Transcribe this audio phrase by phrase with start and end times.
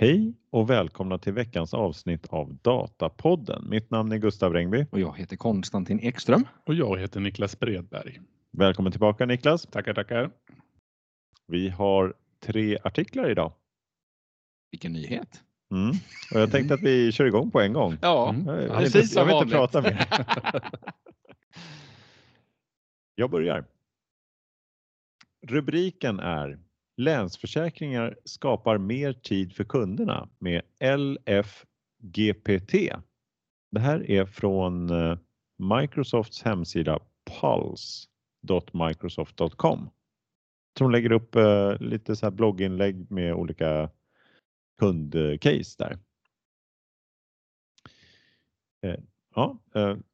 [0.00, 3.68] Hej och välkomna till veckans avsnitt av Datapodden.
[3.70, 4.86] Mitt namn är Gustav Rengby.
[4.90, 6.46] Och jag heter Konstantin Ekström.
[6.66, 8.20] Och jag heter Niklas Bredberg.
[8.50, 9.62] Välkommen tillbaka Niklas.
[9.66, 10.30] Tackar, tackar.
[11.46, 13.52] Vi har tre artiklar idag.
[14.70, 15.42] Vilken nyhet!
[15.70, 15.90] Mm.
[16.34, 17.96] Och jag tänkte att vi kör igång på en gång.
[18.02, 18.44] Ja, Mm.
[18.68, 19.72] Precis inte, som jag vill inte vanligt.
[19.72, 20.70] prata mer.
[23.14, 23.64] Jag börjar.
[25.46, 26.58] Rubriken är
[26.98, 30.62] Länsförsäkringar skapar mer tid för kunderna med
[30.98, 32.72] LFGPT.
[33.70, 35.18] Det här är från eh,
[35.58, 36.98] Microsofts hemsida
[37.40, 39.90] pulse.microsoft.com.
[40.78, 43.90] Som lägger upp eh, lite så här blogginlägg med olika
[44.78, 45.98] kundcase där.
[48.82, 49.00] Eh,
[49.34, 49.58] ja,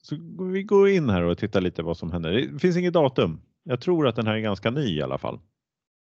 [0.02, 0.16] så
[0.52, 2.32] vi går in här och tittar lite vad som händer.
[2.32, 3.40] Det finns inget datum.
[3.62, 5.40] Jag tror att den här är ganska ny i alla fall.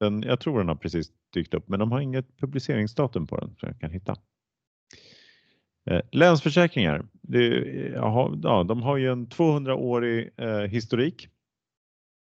[0.01, 3.57] Den, jag tror den har precis dykt upp, men de har inget publiceringsdatum på den
[3.57, 4.17] som jag kan hitta.
[5.91, 11.29] Eh, Länsförsäkringar, det, aha, ja, de har ju en 200-årig eh, historik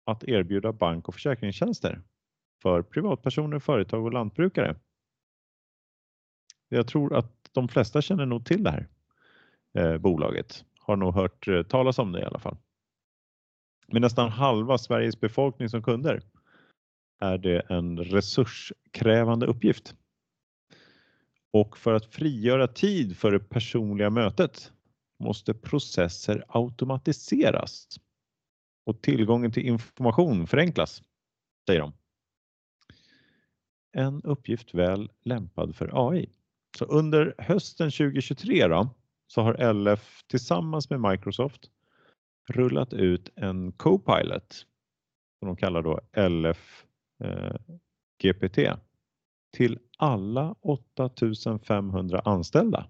[0.06, 2.02] att erbjuda bank och försäkringstjänster
[2.62, 4.76] för privatpersoner, företag och lantbrukare.
[6.68, 8.88] Jag tror att de flesta känner nog till det här
[9.74, 10.64] eh, bolaget.
[10.80, 12.56] Har nog hört eh, talas om det i alla fall.
[13.86, 16.22] Med nästan halva Sveriges befolkning som kunder
[17.20, 19.94] är det en resurskrävande uppgift.
[21.52, 24.72] Och för att frigöra tid för det personliga mötet
[25.18, 27.88] måste processer automatiseras
[28.86, 31.02] och tillgången till information förenklas,
[31.66, 31.92] säger de.
[33.92, 36.30] En uppgift väl lämpad för AI.
[36.78, 38.88] Så under hösten 2023 då,
[39.26, 41.70] så har LF tillsammans med Microsoft
[42.48, 44.66] rullat ut en Copilot
[45.38, 46.86] som de kallar då LF
[47.20, 47.56] eh,
[48.22, 48.58] GPT
[49.52, 52.86] till alla 8500 anställda.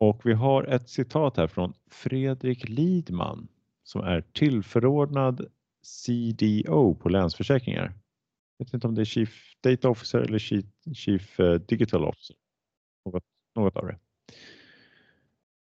[0.00, 3.48] Och vi har ett citat här från Fredrik Lidman
[3.82, 5.46] som är tillförordnad
[5.82, 7.94] CDO på Länsförsäkringar.
[8.56, 10.38] Jag vet inte om det är Chief Data Officer eller
[10.94, 12.36] Chief, eh, Digital Officer.
[13.04, 13.24] Något,
[13.54, 13.98] något av det.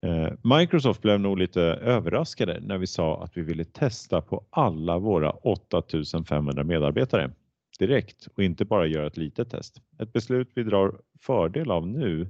[0.02, 5.00] Eh, Microsoft blev nog lite överraskade när vi sa att vi ville testa på alla
[5.00, 7.32] våra 8500 medarbetare
[7.80, 9.82] direkt och inte bara göra ett litet test.
[10.00, 12.30] Ett beslut vi drar fördel av nu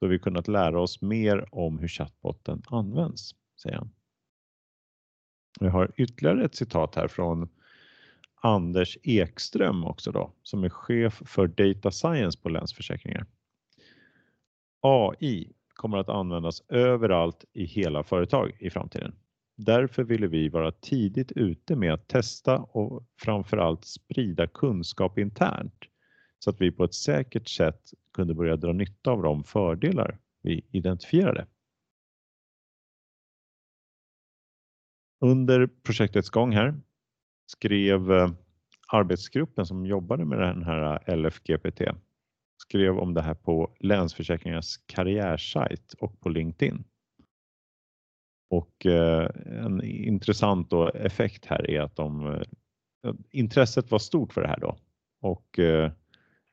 [0.00, 3.90] då vi kunnat lära oss mer om hur chatbotten används, säger han.
[5.60, 7.48] Vi har ytterligare ett citat här från
[8.42, 13.26] Anders Ekström också då, som är chef för Data Science på Länsförsäkringar.
[14.80, 19.14] AI kommer att användas överallt i hela företag i framtiden.
[19.56, 25.74] Därför ville vi vara tidigt ute med att testa och framförallt sprida kunskap internt
[26.38, 27.80] så att vi på ett säkert sätt
[28.12, 31.46] kunde börja dra nytta av de fördelar vi identifierade.
[35.20, 36.80] Under projektets gång här
[37.46, 38.30] skrev eh,
[38.92, 41.80] arbetsgruppen som jobbade med den här LFGPT
[42.62, 46.84] skrev om det här på Länsförsäkringars karriärsajt och på LinkedIn.
[48.50, 49.30] Och eh,
[49.64, 54.60] en intressant då effekt här är att de, eh, intresset var stort för det här
[54.60, 54.76] då
[55.20, 55.92] och eh,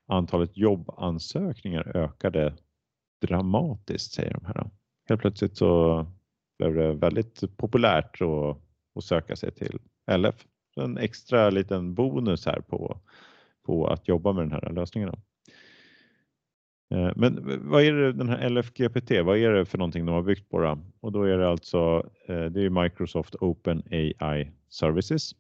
[0.08, 2.54] antalet jobbansökningar ökade
[3.22, 4.54] dramatiskt säger de här.
[4.54, 4.72] Då.
[5.10, 6.06] Helt plötsligt så
[6.58, 8.58] blev det väldigt populärt att,
[8.96, 9.80] att söka sig till
[10.12, 10.46] LF.
[10.76, 13.00] En extra liten bonus här på,
[13.66, 15.10] på att jobba med den här lösningen.
[15.12, 15.18] Då.
[16.90, 20.22] Eh, men vad är det den här LFGPT, vad är det för någonting de har
[20.22, 20.80] byggt på då?
[21.00, 25.32] Och då är det alltså, eh, det är Microsoft Open AI Services.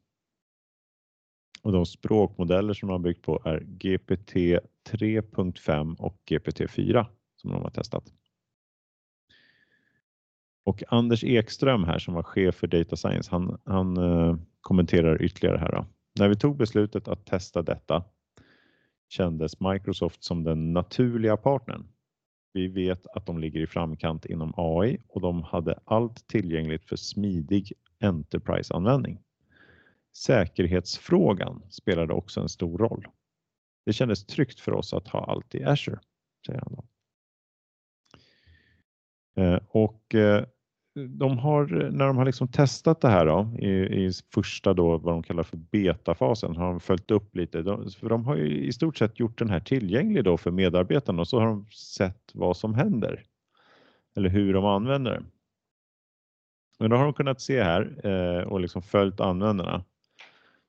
[1.61, 4.59] Och de språkmodeller som de har byggt på är GPT
[4.89, 8.13] 3.5 och GPT 4 som de har testat.
[10.65, 15.57] Och Anders Ekström här som var chef för Data Science, han, han eh, kommenterar ytterligare
[15.57, 15.71] här.
[15.71, 15.85] Då.
[16.19, 18.03] När vi tog beslutet att testa detta
[19.07, 21.87] kändes Microsoft som den naturliga partnern.
[22.53, 26.95] Vi vet att de ligger i framkant inom AI och de hade allt tillgängligt för
[26.95, 29.19] smidig Enterprise-användning.
[30.17, 33.07] Säkerhetsfrågan spelade också en stor roll.
[33.85, 35.99] Det kändes tryggt för oss att ha allt i Azure,
[36.45, 36.75] säger han.
[36.75, 36.85] Då.
[39.41, 40.45] Eh, och eh,
[41.05, 45.13] de har, när de har liksom testat det här då, i, i första då, vad
[45.13, 47.61] de kallar för betafasen har de följt upp lite.
[47.61, 51.21] De, för de har ju i stort sett gjort den här tillgänglig då för medarbetarna
[51.21, 53.23] och så har de sett vad som händer.
[54.15, 55.25] Eller hur de använder den.
[56.79, 59.83] Men då har de kunnat se här eh, och liksom följt användarna.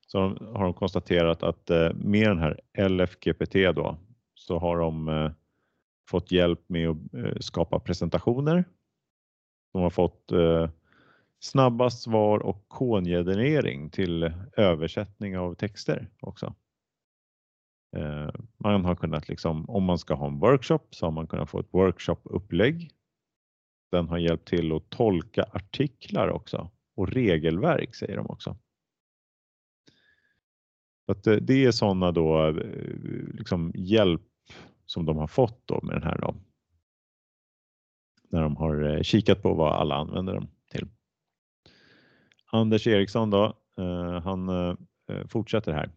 [0.06, 3.96] Så de, har de konstaterat att eh, med den här LFGPT då
[4.34, 5.30] så har de eh,
[6.08, 8.64] fått hjälp med att eh, skapa presentationer.
[9.72, 10.70] De har fått eh,
[11.40, 16.54] snabba svar och kongenerering till översättning av texter också.
[17.96, 21.50] Eh, man har kunnat liksom, om man ska ha en workshop så har man kunnat
[21.50, 22.90] få ett workshopupplägg.
[23.90, 28.56] Den har hjälpt till att tolka artiklar också och regelverk säger de också.
[31.06, 32.54] Att eh, det är sådana då eh,
[33.32, 34.22] liksom hjälp
[34.86, 36.34] som de har fått då med den här då.
[38.30, 40.86] När de har eh, kikat på vad alla använder dem till.
[42.52, 43.44] Anders Eriksson då,
[43.78, 44.74] eh, han eh,
[45.28, 45.90] fortsätter här.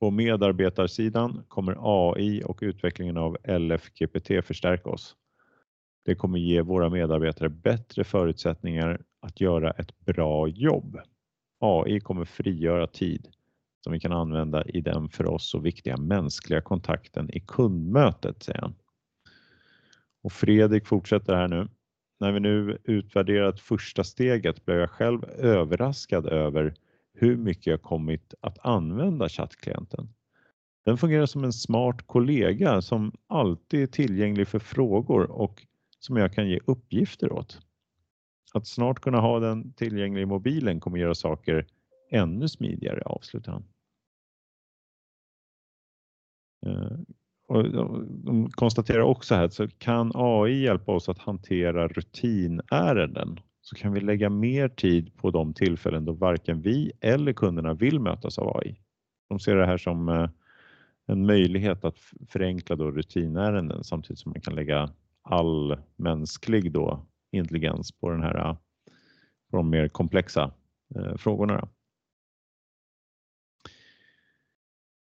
[0.00, 5.16] På medarbetarsidan kommer AI och utvecklingen av LFGPT förstärka oss.
[6.04, 10.98] Det kommer ge våra medarbetare bättre förutsättningar att göra ett bra jobb.
[11.60, 13.28] AI kommer frigöra tid
[13.84, 18.60] som vi kan använda i den för oss så viktiga mänskliga kontakten i kundmötet, säger
[18.60, 18.74] han.
[20.24, 21.68] Och Fredrik fortsätter här nu.
[22.20, 26.74] När vi nu utvärderat första steget blev jag själv överraskad över
[27.14, 30.08] hur mycket jag kommit att använda chattklienten.
[30.84, 35.66] Den fungerar som en smart kollega som alltid är tillgänglig för frågor och
[35.98, 37.60] som jag kan ge uppgifter åt.
[38.54, 41.66] Att snart kunna ha den tillgänglig i mobilen kommer göra saker
[42.10, 43.64] ännu smidigare, avslutar han.
[46.66, 46.98] Eh,
[47.46, 47.70] och
[48.24, 54.00] de konstaterar också här att kan AI hjälpa oss att hantera rutinärenden så kan vi
[54.00, 58.76] lägga mer tid på de tillfällen då varken vi eller kunderna vill mötas av AI.
[59.28, 60.28] De ser det här som eh,
[61.06, 61.98] en möjlighet att
[62.28, 64.90] förenkla då rutinärenden samtidigt som man kan lägga
[65.22, 68.56] all mänsklig då intelligens på den här
[69.50, 70.52] på de mer komplexa
[70.94, 71.54] eh, frågorna.
[71.58, 71.68] Eh,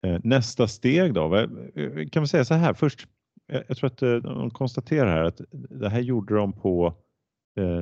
[0.02, 1.48] Eh, nästa steg då, eh,
[2.12, 3.08] kan vi säga så här först.
[3.52, 6.94] Eh, jag tror att de konstaterar här att det här gjorde de på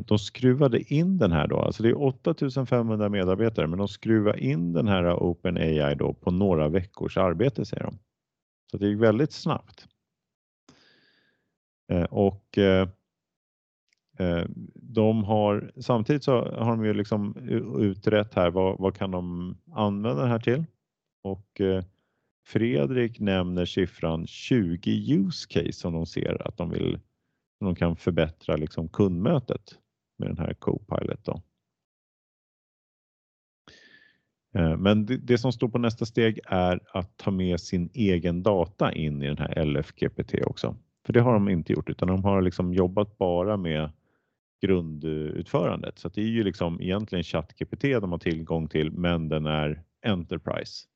[0.04, 4.72] de skruvade in den här då, alltså det är 8500 medarbetare, men de skruvar in
[4.72, 7.98] den här OpenAI då på några veckors arbete säger de.
[8.70, 9.86] Så det gick väldigt snabbt.
[12.10, 12.58] Och
[14.74, 17.36] de har samtidigt så har de ju liksom
[17.78, 20.64] utrett här vad, vad kan de använda det här till?
[21.22, 21.60] Och
[22.46, 26.98] Fredrik nämner siffran 20 use case som de ser att de vill
[27.60, 29.78] de kan förbättra liksom kundmötet
[30.18, 31.24] med den här Copilot.
[31.24, 31.42] Då.
[34.54, 38.92] Eh, men det, som står på nästa steg är att ta med sin egen data
[38.92, 40.76] in i den här LFGPT också.
[41.06, 43.90] För det har de inte gjort utan de har liksom jobbat bara med
[44.62, 45.98] grundutförandet.
[45.98, 50.86] Så det är ju liksom egentligen ChatGPT de har tillgång till men den är Enterprise.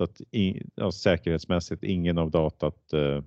[0.00, 3.22] Så att in, ja, säkerhetsmässigt ingen av datat eh,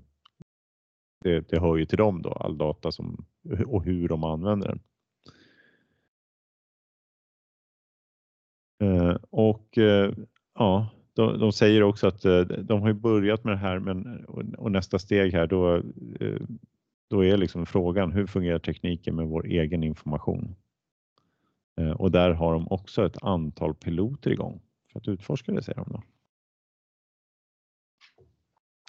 [1.23, 3.25] det, det hör ju till dem då, all data som,
[3.65, 4.79] och hur de använder den.
[8.83, 10.13] Eh, och eh,
[10.55, 14.25] ja, de, de, säger också att eh, de har börjat med det här men,
[14.57, 15.75] och, nästa steg här då,
[16.19, 16.41] eh,
[17.09, 20.55] då är liksom frågan hur fungerar tekniken med vår egen information?
[21.77, 25.79] Eh, och där har de också ett antal piloter igång för att utforska det säger
[25.79, 26.03] de då.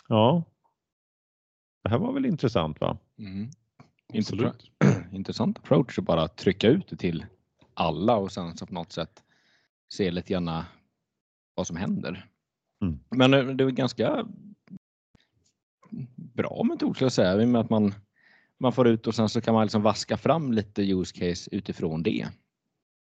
[0.09, 0.45] Ja.
[1.83, 2.99] Det här var väl intressant va?
[3.19, 3.51] Mm.
[4.15, 4.71] Absolut.
[5.13, 7.27] Intressant approach att bara trycka ut det till
[7.75, 9.23] alla och sen så på något sätt
[9.89, 10.65] se lite grann
[11.55, 12.29] vad som händer.
[12.83, 13.01] Mm.
[13.09, 14.27] Men eh, det är ganska
[16.17, 17.95] bra metod skulle jag säga, i och med att man,
[18.59, 22.03] man får ut och sen så kan man liksom vaska fram lite use case utifrån
[22.03, 22.29] det.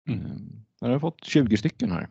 [0.09, 0.65] Mm.
[0.81, 2.09] Jag har fått 20 stycken här.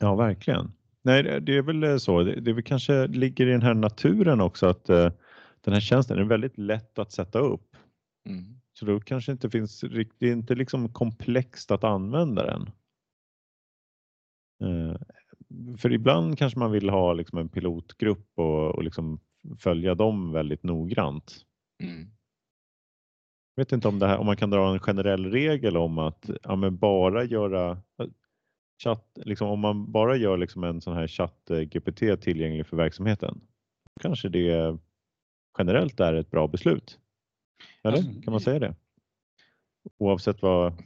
[0.00, 0.72] Ja, verkligen.
[1.04, 2.22] Nej, det är väl eh, så.
[2.22, 5.10] Det, det kanske ligger i den här naturen också att uh,
[5.60, 7.76] den här tjänsten är väldigt lätt att sätta upp.
[8.28, 8.44] Mm.
[8.72, 12.70] Så då kanske inte finns riktigt, det är inte liksom komplext att använda den.
[14.64, 14.96] Uh,
[15.78, 19.20] för ibland kanske man vill ha liksom en pilotgrupp och, och liksom
[19.58, 21.46] följa dem väldigt noggrant.
[21.82, 22.10] Mm.
[23.54, 26.30] Jag vet inte om, det här, om man kan dra en generell regel om att
[26.42, 27.82] ja, bara göra
[28.82, 33.40] chatt, liksom, om man bara gör liksom en sån här chatt-GPT tillgänglig för verksamheten,
[34.00, 34.78] kanske det
[35.58, 36.98] generellt är ett bra beslut.
[37.82, 38.74] Eller alltså, kan man säga det?
[39.98, 40.82] Oavsett vad,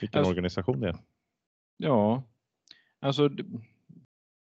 [0.00, 0.96] vilken alltså, organisation det är.
[1.76, 2.22] Ja,
[3.00, 3.28] alltså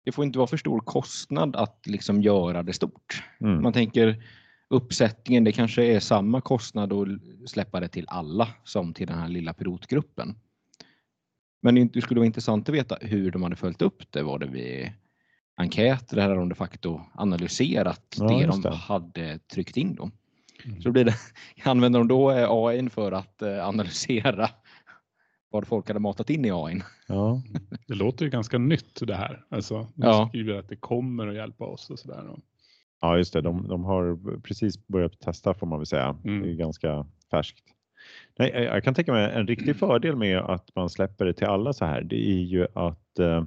[0.05, 3.25] det får inte vara för stor kostnad att liksom göra det stort.
[3.41, 3.63] Mm.
[3.63, 4.25] Man tänker
[4.69, 7.09] uppsättningen, det kanske är samma kostnad att
[7.47, 10.37] släppa det till alla som till den här lilla pilotgruppen.
[11.63, 14.23] Men det skulle vara intressant att veta hur de hade följt upp det.
[14.23, 14.93] Var det vid
[15.57, 18.71] enkäter där de de facto analyserat Ja, det de det.
[18.75, 19.95] hade tryckt in.
[19.95, 20.11] Då.
[20.65, 20.81] Mm.
[20.83, 21.15] Så blir det,
[21.65, 24.49] använder de då eh, AI för att eh, analysera
[25.51, 26.83] vad folk hade matat in i AI?
[27.09, 27.43] Ja,
[27.87, 29.45] Det låter ju ganska nytt det här.
[29.51, 30.29] Alltså, de Ja.
[30.29, 32.37] skriver att det kommer att hjälpa oss och sådär.
[33.01, 33.41] Ja just det.
[33.41, 36.17] De, de har precis börjat testa får man väl säga.
[36.25, 36.43] Mm.
[36.43, 37.65] Det är ganska färskt.
[38.39, 41.73] Nej, jag- kan tänka mig en riktig fördel med att man släpper det till alla
[41.73, 42.03] så här.
[42.03, 43.45] Det är ju att eh,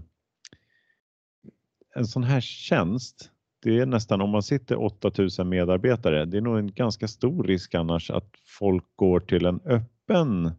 [1.96, 3.30] en sån här tjänst,
[3.64, 7.76] det är nästan om man sitter 8000 medarbetare, det är nog en ganska stor risk
[7.76, 8.30] annars att
[8.60, 10.52] folk går till en öppen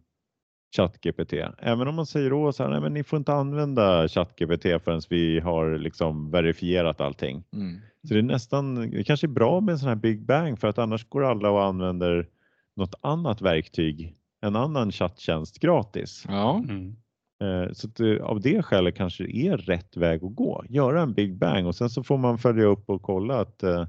[0.77, 1.33] ChatGPT.
[1.59, 5.01] Även om man säger åt så här, nej men ni får inte använda ChatGPT förrän
[5.11, 7.45] vi har liksom verifierat allting.
[7.53, 7.81] Mm.
[8.09, 10.69] Så det är nästan, det kanske är bra med en sån här Big Bang för
[10.69, 12.29] att annars går alla och använder
[12.77, 16.25] något annat verktyg, en annan chatttjänst gratis.
[16.29, 16.97] Ja, Mm.
[17.43, 20.65] Eh, Så att det, av det skälet kanske det är rätt väg att gå.
[20.69, 23.87] Göra en Big Bang och sen så får man följa upp och kolla att, eh,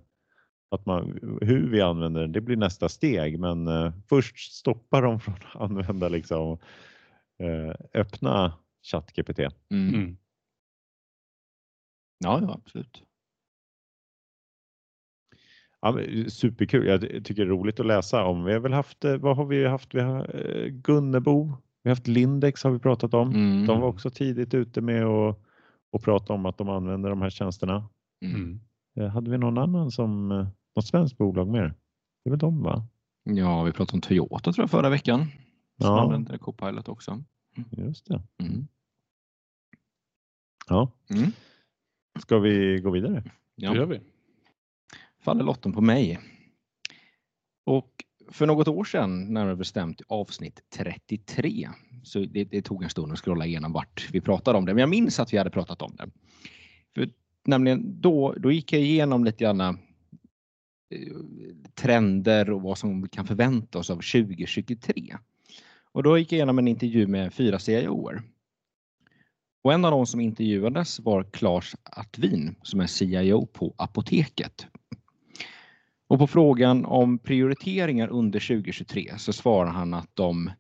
[0.72, 2.32] att man, hur vi använder den.
[2.32, 6.58] Det blir nästa steg men eh, först stoppa dem från att använda liksom,
[7.40, 8.54] eh, öppna
[8.92, 9.40] ChatGPT.
[9.40, 9.96] mm.
[9.96, 10.18] Mm.
[12.20, 13.04] ja, ja absolut.
[15.86, 16.88] Ja, superkul.
[16.88, 18.44] Jag tycker det är roligt att läsa om.
[18.44, 19.96] Vi har väl haft, eh, vad har vi haft?
[19.96, 21.44] Vi har eh, Gunnebo,
[21.84, 23.30] vi har haft Lindex har vi pratat om.
[23.30, 23.66] Mm.
[23.66, 25.40] De var också tidigt ute med att
[25.92, 27.90] och prata om att de använder de här tjänsterna.
[28.26, 28.36] Mm.
[28.36, 28.60] Mm.
[29.00, 30.28] Eh, Hade vi någon annan som,
[30.76, 31.74] något svenskt bolag mer?
[32.24, 32.88] Det är väl de va?
[33.24, 35.20] Ja, vi pratade om Toyota tror jag förra veckan.
[35.20, 35.28] Som
[35.78, 36.02] Ja.
[36.02, 37.24] använder Copilot också.
[37.72, 38.22] Just det.
[38.44, 38.68] Mm.
[40.70, 40.92] Ja.
[41.10, 41.32] Mm.
[42.20, 43.24] Ska vi gå vidare?
[43.58, 44.00] Det gör Ja, vi
[45.26, 46.20] faller lotten på mig.
[47.66, 47.92] Och
[48.32, 51.70] för något år sedan, närmare bestämt avsnitt 33,
[52.04, 54.80] så det, det tog en stund att scrolla igenom vart vi pratade om det, men
[54.82, 56.10] jag minns att vi hade pratat om det.
[56.96, 57.10] För
[57.46, 59.76] nämligen då, då gick jag igenom lite grann eh,
[61.74, 65.18] trender och vad som vi kan förvänta oss av 2023.
[65.92, 68.24] Och då gick jag igenom en intervju med fyra CIOer.
[69.64, 74.68] Och en av de som intervjuades var Claes Artvin som är CIO på Apoteket.
[76.08, 80.52] Och på frågan om prioriteringar under 2023 så svarar han att de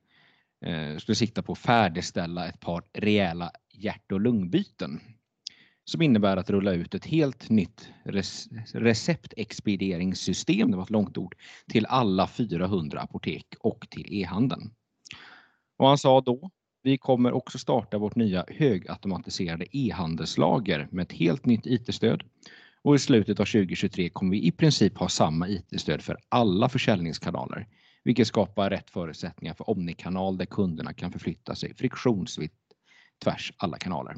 [0.66, 5.00] eh, skulle sikta på att färdigställa ett par rejäla hjärt och lungbyten
[5.86, 7.90] som innebär att rulla ut ett helt nytt
[8.74, 11.36] receptexpedieringssystem, det var ett långt ord,
[11.68, 14.72] till alla 400 apotek och till e-handeln.
[15.78, 16.50] Och han sa då,
[16.84, 22.24] vi kommer också starta vårt nya högautomatiserade e-handelslager med ett helt nytt IT-stöd
[22.86, 27.68] och i slutet av 2023 kommer vi i princip ha samma IT-stöd för alla försäljningskanaler,
[28.04, 32.54] vilket skapar rätt förutsättningar för omnikanal där kunderna kan förflytta sig friktionsfritt
[33.24, 34.16] tvärs alla kanaler.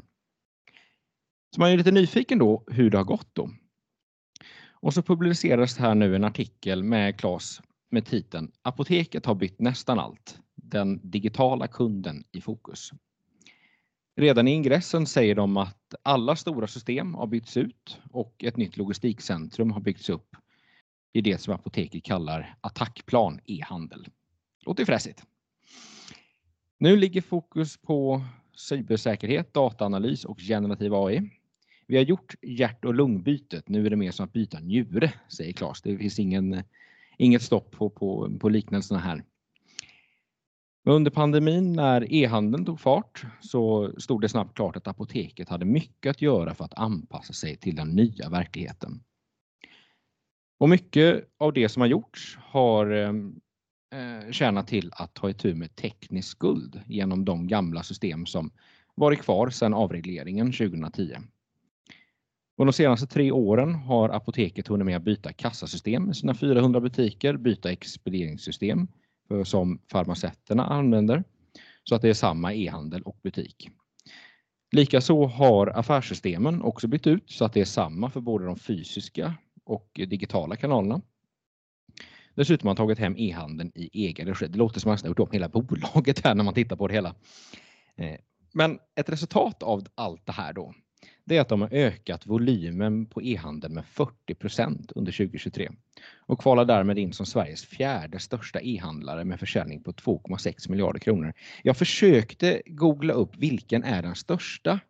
[1.54, 3.50] Så man är lite nyfiken då hur det har gått då.
[4.70, 7.60] Och så publiceras här nu en artikel med Claes
[7.90, 10.38] med titeln Apoteket har bytt nästan allt.
[10.54, 12.92] Den digitala kunden i fokus.
[14.18, 18.76] Redan i ingressen säger de att alla stora system har bytts ut och ett nytt
[18.76, 20.36] logistikcentrum har byggts upp
[21.12, 24.06] i det som apoteket kallar attackplan e-handel.
[24.66, 25.22] Låter fräsigt.
[26.78, 28.24] Nu ligger fokus på
[28.56, 31.30] cybersäkerhet, dataanalys och generativ AI.
[31.86, 33.68] Vi har gjort hjärt och lungbytet.
[33.68, 35.82] Nu är det mer som att byta njure, säger Claes.
[35.82, 36.62] Det finns ingen,
[37.18, 39.24] inget stopp på, på, på liknelserna här.
[40.88, 45.64] Men under pandemin när e-handeln tog fart så stod det snabbt klart att apoteket hade
[45.64, 49.00] mycket att göra för att anpassa sig till den nya verkligheten.
[50.58, 55.76] Och mycket av det som har gjorts har eh, tjänat till att ta itu med
[55.76, 58.50] teknisk skuld genom de gamla system som
[58.94, 61.16] varit kvar sedan avregleringen 2010.
[62.56, 66.80] Och de senaste tre åren har apoteket hunnit med att byta kassasystem i sina 400
[66.80, 68.88] butiker, byta expedieringssystem
[69.30, 71.24] Eh, som farmaceuterna använder
[71.84, 73.70] så att det är samma e-handel och butik.
[74.72, 79.34] Likaså har affärssystemen också bytt ut så att det är samma för både de fysiska
[79.64, 81.00] och digitala kanalerna.
[82.34, 84.46] Dessutom har man tagit hem e-handeln i egen regi.
[84.46, 86.88] Det låter som att man har gjort om hela bolaget här när man tittar på
[86.88, 87.14] det hela.
[87.96, 88.16] Eh,
[88.52, 90.74] men ett resultat av allt det här då,
[91.28, 95.70] det är att de har ökat volymen på e-handeln med 40% under 2023
[96.18, 101.32] och kvalar därmed in som Sveriges fjärde största e-handlare med försäljning på 2,6 miljarder kronor.
[101.62, 104.80] Jag försökte googla upp vilken är den största.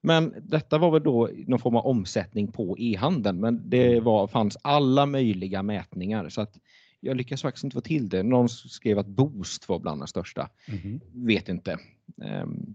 [0.00, 4.56] Men detta var väl då någon form av omsättning på e-handeln, men det var, fanns
[4.62, 6.58] alla möjliga mätningar så att
[7.00, 8.22] jag lyckas faktiskt inte få till det.
[8.22, 10.48] Någon skrev att Boost var bland de största.
[10.68, 11.00] Mhm.
[11.12, 11.78] Vet inte.
[12.16, 12.74] Um,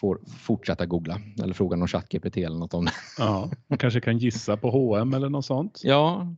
[0.00, 2.92] får fortsätta googla eller fråga någon ChatGPT eller något om det.
[3.18, 5.80] Ja, man kanske kan gissa på H&M eller något sånt.
[5.84, 6.34] Ja,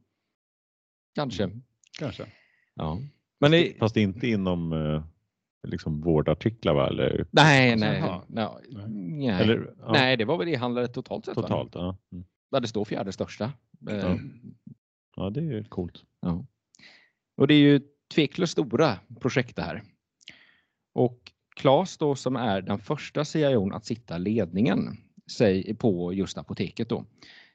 [1.15, 1.51] kanske.
[1.99, 2.27] Kanske.
[2.75, 2.99] Ja.
[3.41, 5.03] Men det, Fast inte inom eh,
[5.69, 6.89] liksom vårdartiklar va?
[6.89, 8.23] Eller, nej, nej, Jaha.
[8.29, 8.49] nej,
[8.89, 9.43] nej.
[9.43, 11.37] eller, ja, nej, det var väl e-handlare totalt sett?
[11.37, 11.43] va?
[11.43, 11.75] totalt.
[11.75, 11.97] Ja.
[12.13, 12.25] Mm.
[12.51, 13.53] Där det står fjärde största.
[13.91, 14.19] Eh, Ja.
[15.17, 16.05] ja, det är ju coolt.
[16.21, 16.47] Ja.
[17.37, 17.81] Och det är ju
[18.15, 19.83] tveklöst stora projekt det här.
[20.95, 21.25] Och
[21.57, 24.97] Claes då som är den första CIOn att sitta i ledningen
[25.31, 27.05] säg, på just apoteket då,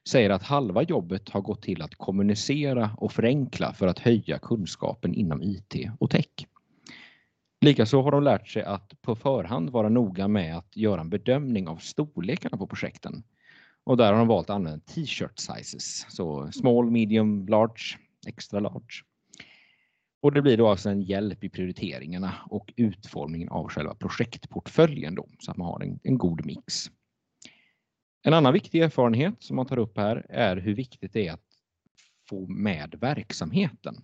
[0.10, 5.14] säger att halva jobbet har gått till att kommunicera och förenkla för att höja kunskapen
[5.14, 6.48] inom IT och tech.
[7.66, 11.68] Likaså har de lärt sig att på förhand vara noga med att göra en bedömning
[11.68, 13.24] av storlekarna på projekten.
[13.84, 19.04] Och där har de valt att använda t-shirt sizes, så small, medium, large, extra large.
[20.22, 25.28] Och det blir då alltså en hjälp i prioriteringarna och utformningen av själva projektportföljen då,
[25.40, 26.92] så att man har en, en god mix.
[28.24, 31.48] En annan viktig erfarenhet som man tar upp här är hur viktigt det är att
[32.30, 33.96] få med verksamheten.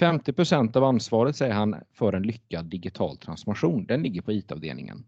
[0.00, 5.06] 50% av ansvaret, säger han, för en lyckad digital transformation, den ligger på IT-avdelningen.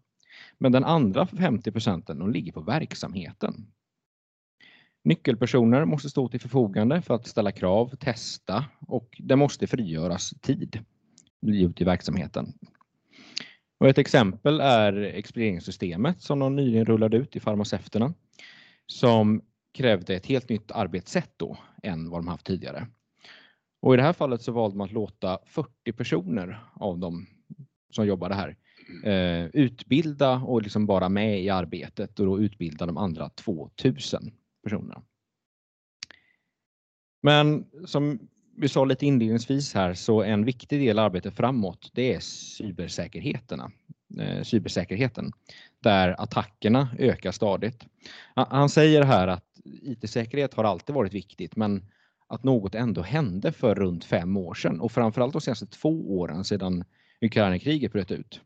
[0.57, 3.71] Men den andra 50 procenten, de ligger på verksamheten.
[5.05, 10.79] Nyckelpersoner måste stå till förfogande för att ställa krav, testa och det måste frigöras tid
[11.47, 12.53] ut i verksamheten.
[13.79, 18.13] Och ett exempel är expedieringssystemet som de nyligen rullade ut i farmaceuterna
[18.87, 19.41] som
[19.73, 22.87] krävde ett helt nytt arbetssätt då än vad de haft tidigare.
[23.81, 27.27] Och i det här fallet så valde man att låta 40 personer av dem
[27.91, 28.55] som jobbade här
[29.03, 34.31] eh, utbilda och liksom vara med i arbetet och då utbilda de andra 2000
[34.65, 35.01] personerna.
[37.23, 38.19] Men som
[38.57, 43.71] vi sa lite inledningsvis här så en viktig del av arbetet framåt det är cybersäkerheterna,
[44.19, 45.31] eh, cybersäkerheten
[45.79, 47.85] där attackerna ökar stadigt.
[48.35, 51.85] Han- Han säger här att IT-säkerhet har alltid varit viktigt men
[52.27, 56.43] att något ändå hände för runt fem år sedan och framförallt de senaste två åren
[56.43, 56.83] sedan
[57.21, 58.41] Ukrainakriget bröt ut.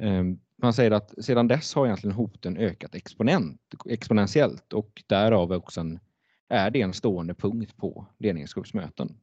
[0.00, 5.56] Ehm, han säger att sedan dess har egentligen hoten ökat exponent, exponentiellt och därav är
[5.56, 6.00] också en,
[6.48, 9.16] är det en stående punkt på ledningsgruppsmöten.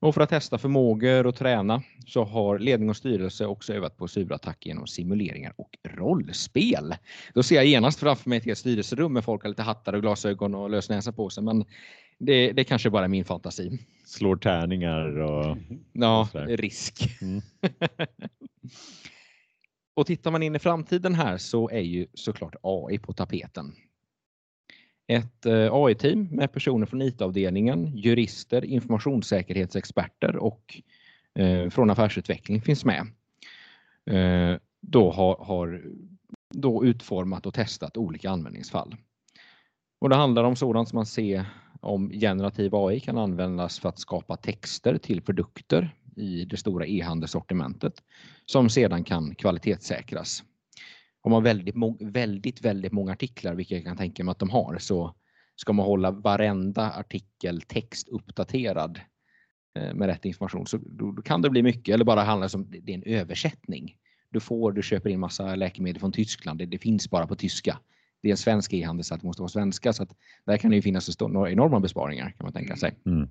[0.00, 4.08] Och för att testa förmågor och träna så har ledning och styrelse också övat på
[4.08, 6.94] cyberattacker genom simuleringar och rollspel.
[7.34, 10.02] Då ser jag genast framför mig ett helt styrelserum med folk har lite hattar och
[10.02, 11.64] glasögon och lösnäsa på sig men
[12.18, 13.78] det, det kanske bara är min fantasi.
[14.04, 15.56] Slår tärningar och
[15.92, 17.22] Ja, risk.
[17.22, 17.42] Mm.
[19.94, 23.74] och tittar man in i framtiden här så är ju såklart AI på tapeten.
[25.06, 30.80] Ett eh, AI-team med personer från IT-avdelningen, jurister, informationssäkerhetsexperter och
[31.34, 33.06] eh, från affärsutveckling finns med.
[34.10, 35.84] Eh, då har, har
[36.54, 38.96] då utformat och testat olika användningsfall.
[39.98, 41.46] Och det handlar om sådant som man ser
[41.80, 48.02] om generativ AI kan användas för att skapa texter till produkter i det stora e-handelssortimentet
[48.46, 50.44] som sedan kan kvalitetssäkras.
[51.20, 54.78] Har man väldigt, väldigt, väldigt många artiklar, vilket jag kan tänka mig att de har,
[54.78, 55.14] så
[55.56, 59.00] ska man hålla varenda artikel text uppdaterad
[59.78, 62.70] eh, med rätt information så då, då kan det bli mycket eller bara handla om
[62.70, 63.96] det är en översättning.
[64.30, 67.78] Du får, du köper in massa läkemedel från Tyskland, det, det finns bara på tyska.
[68.22, 70.70] Det är en svensk e-handel så att det måste vara svenska så att där kan
[70.70, 72.94] det ju finnas enorma besparingar kan man tänka sig.
[73.06, 73.28] Mm.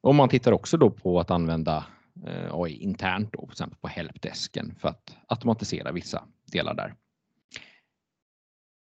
[0.00, 1.86] Och man tittar också då på att använda
[2.26, 6.94] eh, AI internt då, till exempel på helpdesken för att automatisera vissa delar där.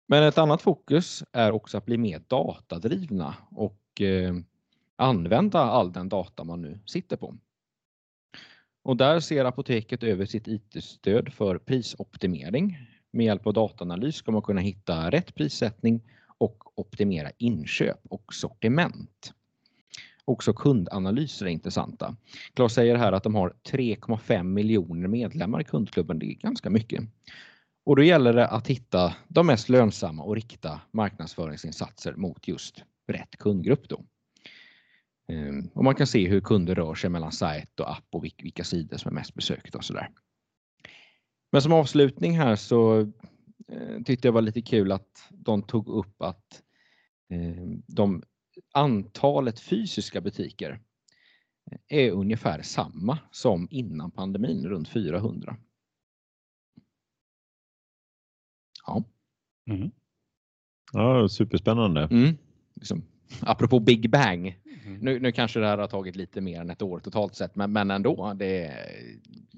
[0.09, 4.35] Men ett annat fokus är också att bli mer datadrivna och eh,
[4.97, 7.35] använda all den data man nu sitter på.
[8.83, 12.79] Och där ser apoteket över sitt IT-stöd för prisoptimering.
[13.11, 16.03] Med hjälp av dataanalys ska man kunna hitta rätt prissättning
[16.39, 19.35] och optimera inköp och sortiment.
[20.25, 22.17] Också kundanalyser är intressanta.
[22.55, 26.19] Claes säger här att de har 3,5 miljoner medlemmar i kundklubben.
[26.19, 27.05] Det är ganska mycket.
[27.87, 33.37] Och då gäller det att hitta de mest lönsamma och rikta marknadsföringsinsatser mot just rätt
[33.39, 33.89] kundgrupp.
[33.89, 34.05] Då.
[35.29, 38.65] Ehm, och man kan se hur kunder rör sig mellan sajt och app och vilka
[38.65, 40.11] sidor som är mest besökta och sådär.
[41.53, 43.01] Men som avslutning här så
[43.69, 46.63] eh, tyckte jag var lite kul att de tog upp att
[47.31, 48.23] ehm, de
[48.75, 50.81] antalet fysiska butiker
[51.89, 55.57] är ungefär samma som innan pandemin, runt 400.
[58.87, 59.05] Ja,
[59.71, 59.91] Mm.
[60.93, 62.09] Ja, superspännande.
[62.11, 62.37] mm.
[62.75, 63.03] liksom,
[63.41, 64.59] apropå Big Bang.
[64.87, 64.99] Mm.
[65.01, 67.73] Nu, nu kanske det här har tagit lite mer än ett år totalt sett, men,
[67.73, 68.33] men ändå.
[68.37, 68.87] Det är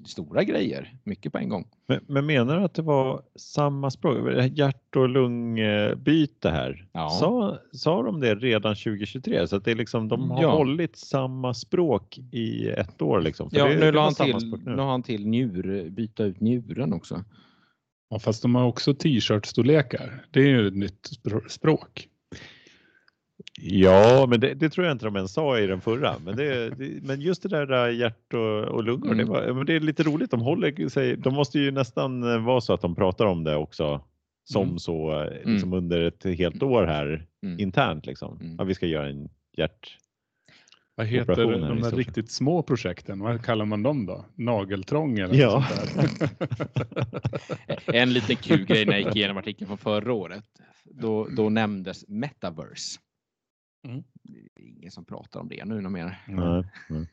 [0.05, 1.67] stora grejer, mycket på en gång.
[1.87, 4.17] Men, men menar du att det var samma språk,
[4.51, 6.87] hjärt och lungbyte här?
[6.91, 7.09] Ja.
[7.09, 9.47] Sa, sa de det redan 2023?
[9.47, 10.51] Så att det är liksom, de har Ja.
[10.51, 13.49] hållit samma språk i ett år liksom?
[13.49, 16.93] För Ja, det, nu det han till, nu har han till njur, byta ut njuren
[16.93, 17.23] också.
[18.09, 20.25] Ja, fast de har också t-shirt-storlekar.
[20.31, 22.07] Det är ju ett nytt spr- språk.
[23.61, 26.15] Ja, men det, det tror jag inte de ens sa i den förra.
[26.25, 29.27] Men, det, det, men just det där äh, hjärt och, och lungor, det, Mm.
[29.27, 30.31] var, men det är lite roligt.
[30.31, 33.55] De håller sig, de måste ju nästan äh, vara så att de pratar om det
[33.55, 34.01] också
[34.43, 34.79] som Mm.
[34.79, 37.59] så äh, liksom under ett helt år här Mm.
[37.59, 38.39] internt liksom.
[38.41, 38.55] Mm.
[38.57, 39.97] Ja, vi ska göra en hjärt...
[40.95, 43.19] Vad heter de där riktigt små projekten?
[43.19, 44.25] Vad kallar man dem då?
[44.35, 45.53] Nageltrång eller Ja.
[45.71, 46.29] något sånt där?
[47.93, 50.43] En liten kul grej när jag gick igenom artikeln från förra året.
[50.83, 52.99] Då, då nämndes metaverse.
[53.83, 54.03] Mm.
[54.23, 56.23] Det är ingen som pratar om det nu något mer.
[56.27, 57.07] Nej, nej.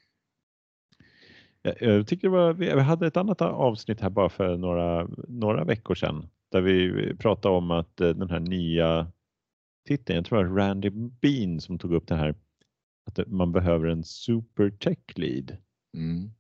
[1.63, 5.65] Jag, jag tycker det var, vi hade ett annat avsnitt här bara för några, några
[5.65, 9.13] veckor sedan där vi pratade om att eh, den här nya
[9.89, 12.35] titeln, jag tror det var Randy Bean som tog upp det här,
[13.07, 15.57] att man behöver en super tech lead
[15.97, 16.31] Mm.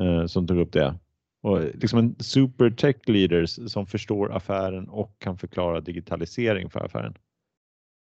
[0.00, 0.98] eh, som tog upp det.
[1.42, 7.14] Och liksom en super tech leader som förstår affären och kan förklara digitalisering för affären.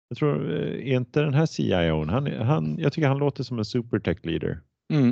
[0.10, 3.58] Jag tror, eh, är inte den här CIO, han, han, jag tycker han låter som
[3.60, 4.60] en super tech leader.
[4.94, 5.12] Mm.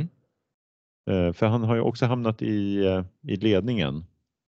[1.11, 4.03] Eh, För han har ju också hamnat i, eh, i ledningen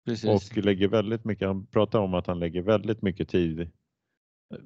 [0.04, 0.50] Precis.
[0.52, 3.68] och lägger väldigt mycket, han pratar om att han lägger väldigt mycket tid,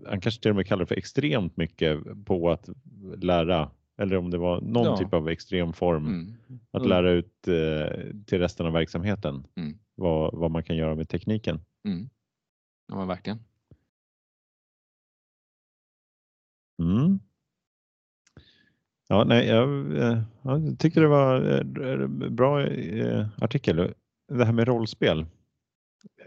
[0.06, 2.68] han kanske till och med kallar det för extremt mycket på att
[3.16, 4.96] lära, eller om det var någon Ja.
[4.96, 6.34] typ av extrem form, Mm.
[6.70, 6.88] att Mm.
[6.88, 9.78] lära ut eh, till resten av verksamheten Mm.
[9.94, 11.60] vad, vad man kan göra med tekniken.
[11.88, 12.08] Mm.
[12.88, 13.38] Ja, men verkligen.
[16.78, 17.18] Mm.
[19.08, 23.94] Ja, nej, jag, eh, jag tyckte det var en bra eh, artikel.
[24.28, 25.26] Det här med rollspel.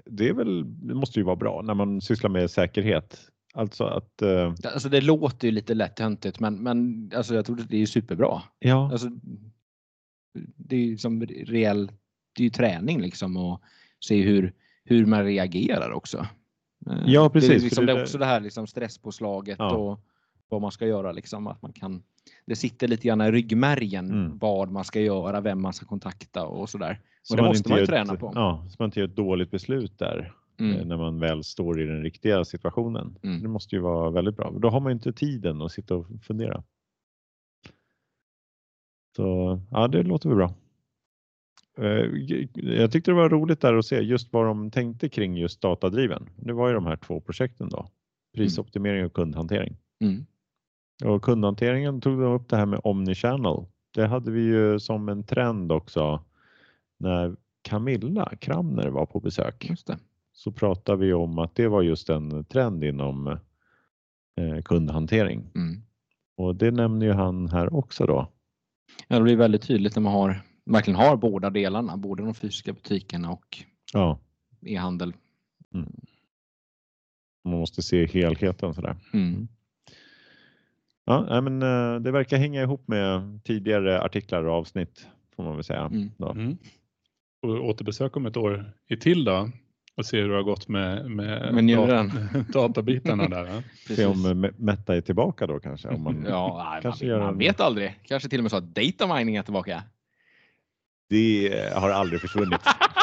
[0.05, 3.21] Det, är väl, det måste ju vara bra när man sysslar med säkerhet.
[3.53, 7.55] Alltså att, eh, Alltså det låter ju lite lätt töntigt men, men alltså jag tror
[7.69, 8.41] det är superbra.
[8.59, 9.09] ja, Alltså,
[10.55, 11.87] det är ju som reell,
[12.35, 13.61] det är ju träning liksom och
[13.99, 16.17] se hur, hur man reagerar också.
[16.89, 19.75] Eh, Ja, precis, Det är, liksom, det är också det här liksom stresspåslaget Ja.
[19.75, 19.99] och
[20.49, 21.47] vad man ska göra liksom.
[21.47, 22.03] Att man kan,
[22.45, 24.37] det sitter lite grann i ryggmärgen Mm.
[24.37, 27.01] vad man ska göra, vem man ska kontakta och sådär.
[27.23, 28.31] så det måste inte man ju träna ett, på.
[28.35, 30.87] Ja, så man inte gör ett dåligt beslut där eh, Mm.
[30.87, 33.15] när man väl står i den riktiga situationen.
[33.23, 33.41] Mm.
[33.41, 34.51] Det måste ju vara väldigt bra.
[34.59, 36.63] Då har man inte tiden att sitta och fundera.
[39.15, 40.53] Så ja, det låter väl bra.
[41.77, 42.05] Eh,
[42.53, 46.29] Jag tyckte det var roligt där att se just vad de tänkte kring just datadriven.
[46.35, 47.89] Det var ju de här två projekten då.
[48.35, 49.77] Prisoptimering och kundhantering.
[50.01, 50.25] Mm.
[51.05, 53.65] Och kundhanteringen tog de upp det här med omnichannel.
[53.93, 56.23] Det hade vi ju som en trend också
[56.99, 59.71] när Camilla Kramner var på besök.
[60.33, 63.27] Så pratade vi om att det var just en trend inom
[64.37, 65.51] eh, kundhantering.
[65.55, 65.81] Mm.
[66.37, 68.31] Och det nämner ju han här också då.
[69.07, 72.73] Ja, det blir väldigt tydligt när man har, verkligen har båda delarna, både de fysiska
[72.73, 74.19] butikerna och Ja,
[74.61, 75.13] e-handel.
[77.43, 78.95] man måste se helheten sådär.
[79.13, 79.47] Mm.
[81.07, 85.63] Ja, men eh, det verkar hänga ihop med tidigare artiklar och avsnitt får man väl
[85.63, 85.79] säga.
[85.81, 86.11] Mm.
[86.17, 86.29] Då.
[86.31, 86.57] Mm.
[87.41, 89.49] Och återbesök om ett år i till då
[89.95, 93.45] och se hur det har gått med, med, Med dat- databitarna där.
[93.45, 93.61] ja.
[93.95, 95.87] Se om eh, Me- Meta är tillbaka då kanske.
[95.87, 97.99] Om man, Ja, Kanske man, gör man en- vet aldrig.
[98.03, 99.83] Kanske till och med så att data mining är tillbaka.
[101.09, 102.61] Det eh, har aldrig försvunnit.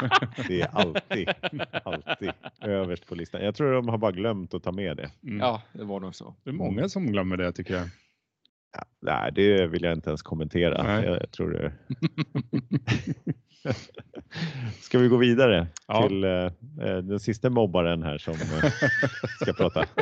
[0.48, 1.28] Det är alltid,
[1.84, 3.44] alltid överst på listan.
[3.44, 5.10] Jag tror de har bara glömt att ta med det.
[5.22, 5.38] Mm.
[5.40, 6.34] Ja, det var nog så.
[6.44, 7.88] Det är många som glömmer det tycker jag.
[8.76, 10.82] Ja, nej, det vill jag inte ens kommentera.
[10.82, 11.04] Nej.
[11.04, 11.72] Jag, jag tror det.
[14.80, 16.08] Ska vi gå vidare Ja.
[16.08, 18.72] till eh, eh, den sista mobbaren här som eh,
[19.40, 19.84] ska prata?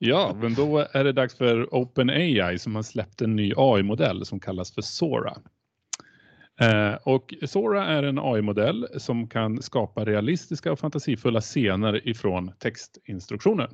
[0.00, 4.40] Ja, men då är det dags för OpenAI som har släppt en ny AI-modell som
[4.40, 5.36] kallas för Sora.
[6.60, 13.70] Eh, och Sora är en AI-modell som kan skapa realistiska och fantasifulla scener ifrån textinstruktioner.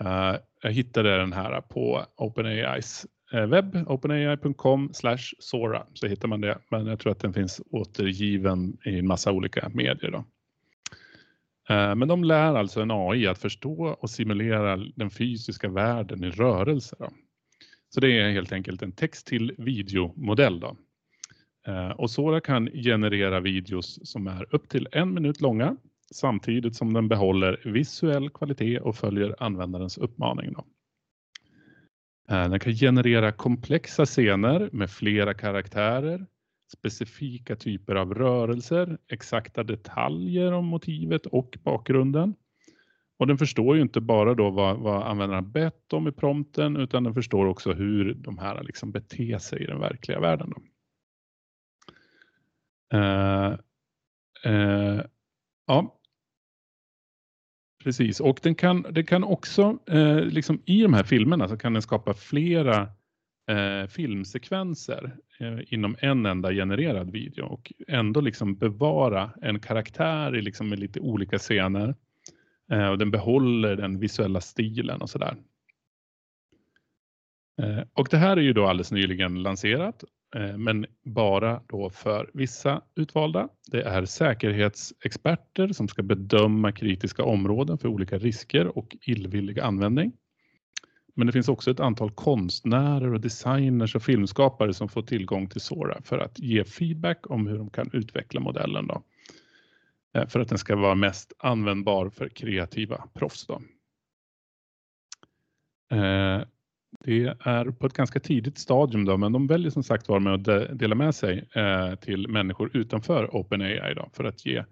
[0.00, 4.90] Eh, jag hittade den här på OpenAIs eh, webb, openai.com
[5.38, 6.58] Sora, så hittar man det.
[6.70, 10.10] Men jag tror att den finns återgiven i en massa olika medier.
[10.10, 10.24] Då.
[11.74, 16.30] Eh, men de lär alltså en AI att förstå och simulera den fysiska världen i
[16.30, 16.96] rörelse.
[16.98, 17.10] Då.
[17.88, 20.60] Så det är helt enkelt en text till videomodell.
[20.60, 20.76] Då.
[21.68, 25.76] Eh, och Sora kan generera videos som är upp till en minut långa
[26.10, 30.52] samtidigt som den behåller visuell kvalitet och följer användarens uppmaning.
[30.52, 30.64] Då.
[32.34, 36.26] Eh, den kan generera komplexa scener med flera karaktärer,
[36.72, 42.34] specifika typer av rörelser, exakta detaljer om motivet och bakgrunden.
[43.18, 47.04] Och den förstår ju inte bara då vad, vad användaren bett om i prompten utan
[47.04, 50.50] den förstår också hur de här liksom beter sig i den verkliga världen.
[50.50, 50.62] Då.
[52.94, 53.56] Uh,
[54.46, 55.02] uh,
[55.66, 55.98] ja,
[57.84, 61.72] Precis, och den kan, den kan också, eh, liksom i de här filmerna så kan
[61.72, 62.88] den skapa flera
[63.50, 70.42] eh, filmsekvenser eh, inom en enda genererad video och ändå liksom bevara en karaktär i
[70.42, 71.94] liksom med lite olika scener.
[72.72, 75.36] Eh, och den behåller den visuella stilen och sådär.
[77.62, 80.04] Eh, och det här är ju då alldeles nyligen lanserat
[80.36, 83.48] Eh, men bara då för vissa utvalda.
[83.66, 90.12] Det är säkerhetsexperter som ska bedöma kritiska områden för olika risker och illvillig användning.
[91.14, 95.60] Men det finns också ett antal konstnärer och designers och filmskapare som får tillgång till
[95.60, 99.02] Sora för att ge feedback om hur de kan utveckla modellen då.
[100.14, 103.46] Eh, för att den ska vara mest användbar för kreativa proffs.
[103.46, 103.62] Då.
[105.96, 106.42] Eh,
[107.04, 110.48] det är på ett ganska tidigt stadium då, men de väljer som sagt var med
[110.48, 114.64] att dela med sig eh, till människor utanför OpenAI då, för att ge,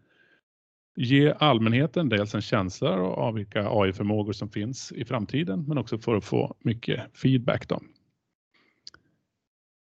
[0.96, 6.16] ge allmänheten dels en känsla av vilka AI-förmågor som finns i framtiden, men också för
[6.16, 7.68] att få mycket feedback.
[7.68, 7.80] Då.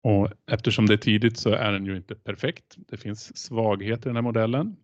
[0.04, 2.76] Och eftersom det är tidigt så är den ju inte perfekt.
[2.78, 4.76] Det finns svagheter i den här modellen.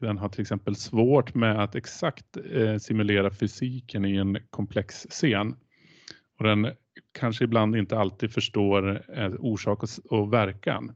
[0.00, 5.56] Den har till exempel svårt med att exakt eh, simulera fysiken i en komplex scen.
[6.38, 6.72] Och den
[7.12, 10.92] kanske ibland inte alltid förstår eh, orsak och, verkan.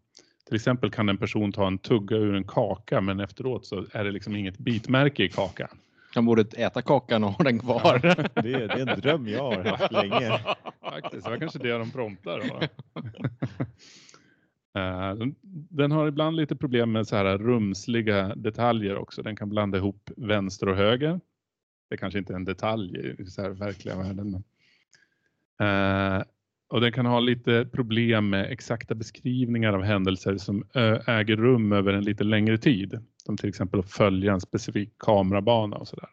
[0.47, 4.05] Till exempel kan en person ta en tugga ur en kaka men efteråt så är
[4.05, 5.69] det liksom inget bitmärke i kakan.
[6.15, 8.01] Han borde äta kakan och ha den kvar.
[8.03, 10.39] Ja, det, är, det, är, en dröm jag har haft länge.
[10.83, 12.43] Faktiskt, det var kanske det de promptar.
[14.77, 15.15] Eh,
[15.51, 19.23] den har ibland lite problem med så här rumsliga detaljer också.
[19.23, 21.21] Den kan blanda ihop vänster och höger.
[21.91, 24.31] Det kanske inte är en detalj i så här verkliga världen.
[24.31, 24.45] Men
[25.61, 26.23] Eh,
[26.69, 31.73] och den kan ha lite problem med exakta beskrivningar av händelser som eh, äger rum
[31.73, 32.99] över en lite längre tid.
[33.17, 36.09] Som till exempel att följa en specifik kamerabana och sådär.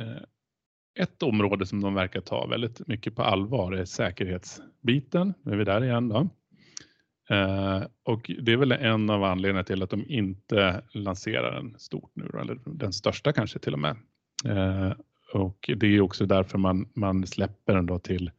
[0.00, 0.22] Eh,
[1.00, 5.34] ett område som de verkar ta väldigt mycket på allvar är säkerhetsbiten.
[5.42, 6.28] Nu är vi där igen då.
[7.30, 12.10] Eh, och det är väl en av anledningarna till att de inte lanserar den stort
[12.14, 13.96] nu, eller den största kanske till och med.
[15.32, 18.30] Och det är också därför man, man släpper den då till,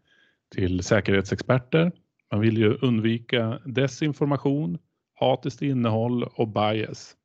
[0.55, 1.91] till säkerhetsexperter.
[2.31, 4.77] Man vill ju undvika desinformation,
[5.13, 7.15] hatiskt innehåll och bias.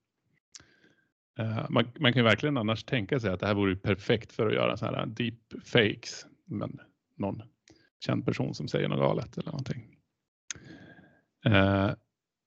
[1.38, 4.54] Eh, man, man, kan verkligen annars tänka sig att det här vore perfekt för att
[4.54, 6.26] göra så här deep fakes.
[6.44, 6.80] Men
[7.16, 7.42] någon
[8.00, 9.96] känd person som säger något galet eller någonting.
[11.44, 11.90] Eh,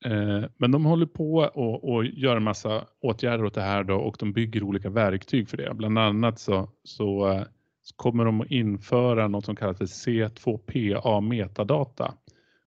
[0.06, 3.96] Eh, men de håller på och, och gör en massa åtgärder åt det här då
[3.96, 5.74] och de bygger olika verktyg för det.
[5.74, 7.44] Bland annat så, så, eh,
[7.82, 12.14] så kommer de att införa något som kallas för C2PA metadata.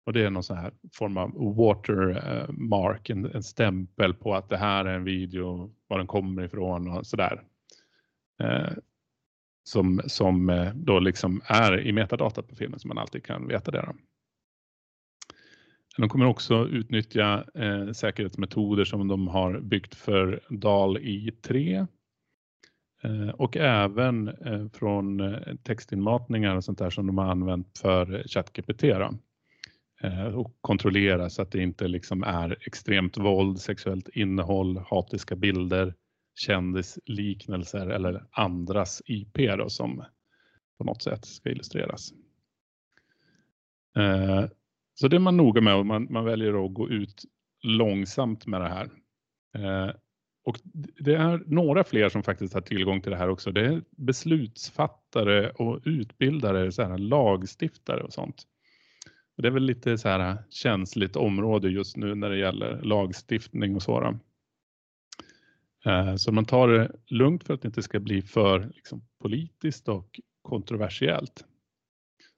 [0.06, 4.48] Och det är någon sån här form av watermark, eh, en, en stämpel på att
[4.48, 7.42] det här är en video, var den kommer ifrån och sådär.
[8.42, 8.72] Eh,
[9.64, 13.70] som, som eh, då liksom är i metadata på filmen så man alltid kan veta
[13.70, 13.82] det.
[13.86, 13.92] Då.
[15.96, 21.86] De kommer också utnyttja eh, säkerhetsmetoder som de har byggt för DAL-I 3
[23.02, 28.24] eh, och även eh, från eh, textinmatningar och sånt där som de har använt för
[28.28, 28.84] ChatGPT.
[30.04, 35.94] Eh, och kontrollera så att det inte liksom är extremt våld, sexuellt innehåll, hatiska bilder,
[36.34, 40.04] kändisliknelser eller andras IP då, som
[40.78, 42.12] på något sätt ska illustreras.
[43.96, 44.44] Eh,
[44.94, 47.24] så det är man noga med och man, man väljer att gå ut
[47.62, 48.90] långsamt med det här.
[49.54, 49.94] Eh,
[50.44, 50.60] och
[50.98, 53.52] det är några fler som faktiskt har tillgång till det här också.
[53.52, 58.42] Det är beslutsfattare och utbildare, så här, lagstiftare och sånt.
[59.36, 63.76] Och det är väl lite så här känsligt område just nu när det gäller lagstiftning
[63.76, 64.18] och så.
[65.84, 69.88] Eh, så man tar det lugnt för att det inte ska bli för liksom, politiskt
[69.88, 71.44] och kontroversiellt.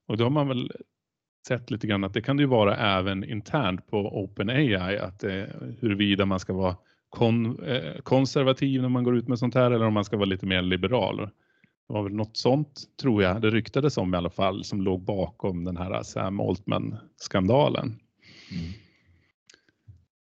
[0.07, 0.73] Och då har man väl
[1.47, 5.45] sett lite grann att det kan det ju vara även internt på OpenAI att eh,
[5.81, 6.77] huruvida man ska vara
[7.09, 10.27] kon, eh, konservativ när man går ut med sånt här eller om man ska vara
[10.27, 11.17] lite mer liberal.
[11.17, 15.01] Det var väl något sånt tror jag det ryktades om i alla fall som låg
[15.01, 17.99] bakom den här Sam Altman skandalen.
[18.51, 18.73] Mm.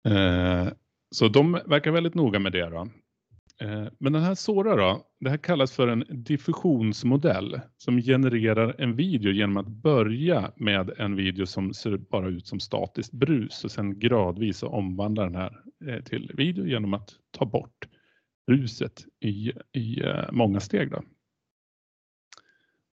[0.04, 0.72] Eh,
[1.10, 2.70] så de verkar väldigt noga med det.
[2.70, 2.88] Då.
[3.60, 8.96] Eh, men den här Sora då, det här kallas för en diffusionsmodell som genererar en
[8.96, 13.70] video genom att börja med en video som ser bara ut som statiskt brus och
[13.70, 17.88] sen gradvis omvandla den här eh, till video genom att ta bort
[18.46, 20.90] bruset i, i eh, många steg.
[20.90, 21.02] Då.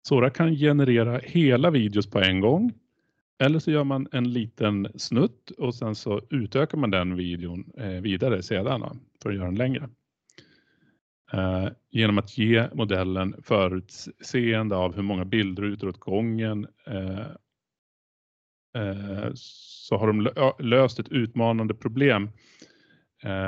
[0.03, 2.73] Sora kan generera hela videos på en gång
[3.39, 8.43] eller så gör man en liten snutt och sen så utökar man den videon vidare
[8.43, 9.89] sedan då, för att göra den längre.
[11.33, 17.27] Eh, genom att ge modellen förutseende av hur många bildrutor åt gången eh,
[18.83, 22.31] eh, så har de löst ett utmanande problem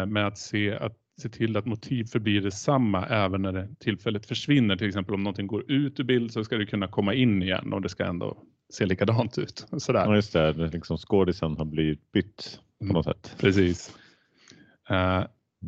[0.06, 4.76] med att se, att se till att motiv förblir detsamma även när det tillfället försvinner.
[4.76, 7.72] Till exempel om någonting går ut ur bild så ska det kunna komma in igen
[7.72, 9.66] och det ska ändå se likadant ut.
[9.78, 10.04] Sådär.
[10.04, 10.52] Ja, just det.
[10.52, 13.36] Liksom skådisen har blivit bytt på något sätt.
[13.38, 13.96] Precis.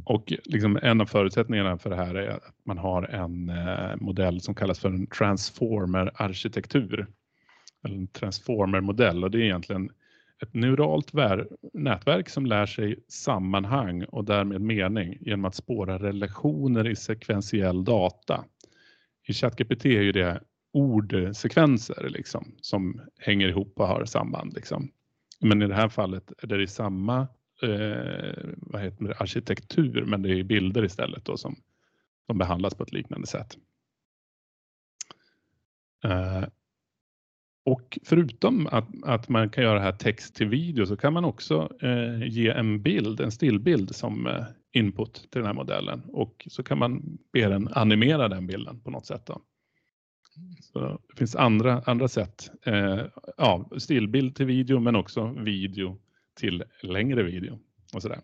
[0.05, 4.41] Och liksom en av förutsättningarna för det här är att man har en eh, modell
[4.41, 7.07] som kallas för en transformer-arkitektur.
[7.83, 9.91] En transformer-modell och det är egentligen
[10.43, 11.13] ett neuralt
[11.73, 18.45] nätverk som lär sig sammanhang och därmed mening genom att spåra relationer i sekventiell data.
[19.27, 20.41] I ChatGPT är ju det
[20.73, 24.55] ordsekvenser liksom, som hänger ihop och har samband.
[24.55, 24.91] Liksom.
[25.41, 27.29] Men i det här fallet är det samma
[27.63, 31.57] eh, vad heter det, arkitektur men det är bilder istället då som,
[32.27, 33.57] som behandlas på ett liknande sätt.
[36.05, 36.45] Eh,
[37.65, 41.25] och förutom att, att man kan göra det här text till video så kan man
[41.25, 46.47] också eh, ge en bild, en stillbild som eh, input till den här modellen och
[46.51, 49.27] så kan man be den animera den bilden på något sätt.
[49.27, 49.43] Då.
[50.61, 53.01] Så det finns andra, andra sätt, eh,
[53.37, 55.99] ja, stillbild till video men också video
[56.35, 57.59] till längre video
[57.95, 58.21] och sådär.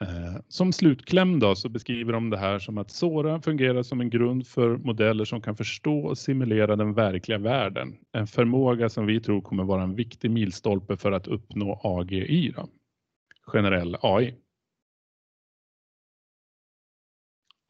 [0.00, 4.10] Eh, som slutkläm då så beskriver de det här som att Sora fungerar som en
[4.10, 7.98] grund för modeller som kan förstå och simulera den verkliga världen.
[8.12, 12.68] En förmåga som vi tror kommer vara en viktig milstolpe för att uppnå AGI, då.
[13.46, 14.34] generell AI.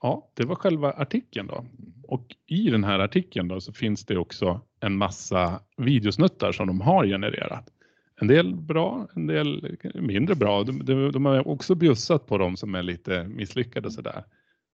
[0.00, 1.66] Ja, det var själva artikeln då.
[2.02, 6.80] Och i den här artikeln då så finns det också en massa videosnuttar som de
[6.80, 7.77] har genererat.
[8.20, 10.64] En del bra, en del mindre bra.
[10.64, 14.24] De, de, de har också bjussat på dem som är lite misslyckade sådär.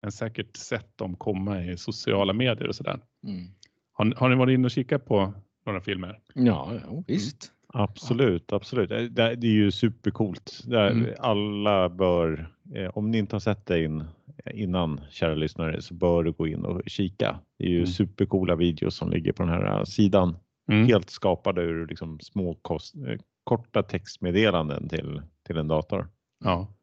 [0.01, 2.99] Men säkert sett dem komma i sociala medier och sådär.
[3.23, 3.47] Mm.
[3.93, 5.33] Har, har ni varit inne och kikat på
[5.65, 6.19] några filmer?
[6.33, 7.51] Ja, ja visst.
[7.67, 8.89] Absolut, absolut.
[8.89, 10.61] Det, det är ju supercoolt.
[10.65, 11.09] Det mm.
[11.19, 14.03] Alla bör, eh, om ni inte har sett det in,
[14.53, 17.39] innan kära lyssnare, så bör du gå in och kika.
[17.57, 17.87] Det är ju mm.
[17.87, 20.37] supercoola videos som ligger på den här sidan.
[20.71, 20.87] Mm.
[20.87, 26.09] Helt skapade ur liksom små kost, eh, korta textmeddelanden till, till en dator.
[26.39, 26.73] Ja.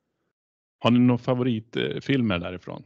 [0.79, 2.83] Har ni några favoritfilmer därifrån?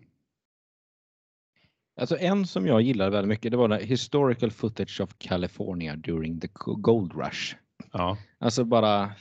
[2.01, 6.41] Alltså en som jag gillade väldigt mycket det var den Historical footage of California during
[6.41, 7.57] the Gold Rush.
[7.93, 8.19] Ja.
[8.39, 9.13] Alltså bara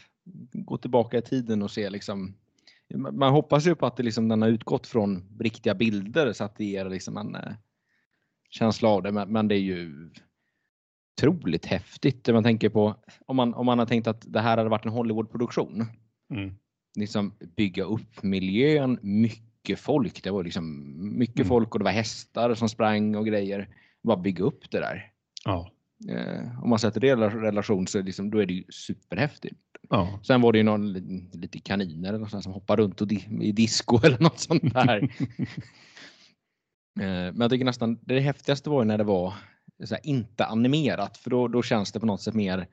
[0.54, 2.36] gå tillbaka i tiden och se liksom
[2.98, 6.56] man hoppas ju på att det liksom, den har utgått från riktiga bilder så att
[6.56, 7.54] det ger liksom en eh,
[8.50, 9.12] känsla av det.
[9.12, 10.12] Men, men det är ju
[11.18, 12.28] otroligt häftigt.
[12.28, 12.96] Man tänker på
[13.26, 15.86] om man, om man har tänkt att det här hade varit en Hollywoodproduktion.
[16.34, 16.56] Mm.
[16.96, 20.24] Liksom bygga upp miljön, mycket folk.
[20.24, 21.48] Det var liksom mycket mm.
[21.48, 23.70] folk och det var hästar som sprang och grejer.
[24.04, 25.12] Bara bygga upp det där.
[25.46, 25.72] Ja.
[26.10, 29.60] Eh, om man sätter det i relation så liksom, då är det ju superhäftigt.
[29.90, 30.20] Ja.
[30.24, 30.94] Sen var det ju någon
[31.34, 35.02] lite kaniner eller något som hoppar runt och di i disco eller något sånt där.
[37.00, 39.34] eh, men jag tycker nästan det häftigaste var när det var
[39.80, 42.68] här, inte animerat för då, då känns det på något sätt mer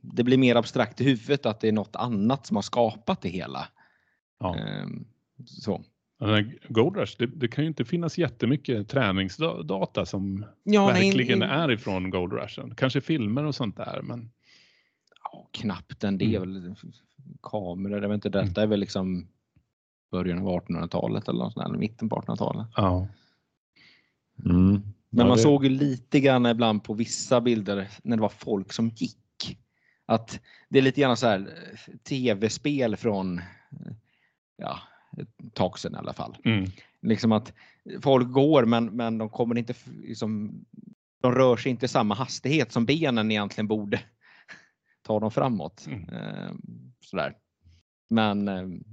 [0.00, 3.28] det blir mer abstrakt i huvudet att det är något annat som har skapat det
[3.28, 3.68] hela.
[4.40, 4.56] Ja.
[4.56, 5.06] Ehm,
[5.46, 5.84] så.
[6.68, 11.70] Gold Rush, det, det, kan ju inte finnas jättemycket träningsdata som ja, verkligen nej, är
[11.70, 12.74] ifrån Gold Rushen.
[12.74, 14.30] Kanske filmer och sånt där men
[15.24, 16.56] ja, knappt en del.
[16.56, 16.74] Mm.
[17.42, 19.28] Kameror, jag vet inte, detta är väl liksom
[20.10, 22.66] början av 1800-talet eller något sånt där, mitten på 1800-talet.
[22.76, 23.08] Ja.
[24.44, 24.82] Mm.
[25.10, 25.42] Men ja, man det...
[25.42, 29.58] såg ju lite grann ibland på vissa bilder när det var folk som gick.
[30.06, 33.40] Att det är lite grann så här eh, tv-spel från
[34.56, 34.78] ja,
[35.16, 36.36] ett tag sedan i alla fall.
[36.44, 36.70] Mm.
[37.02, 37.52] Liksom att
[38.02, 40.64] folk går men, men de kommer inte liksom,
[41.20, 44.00] de rör sig inte i samma hastighet som benen egentligen borde
[45.02, 45.86] ta dem framåt.
[45.86, 46.08] Mm.
[46.08, 46.60] Ehm,
[47.00, 47.34] sådär.
[48.10, 48.84] Men ehm,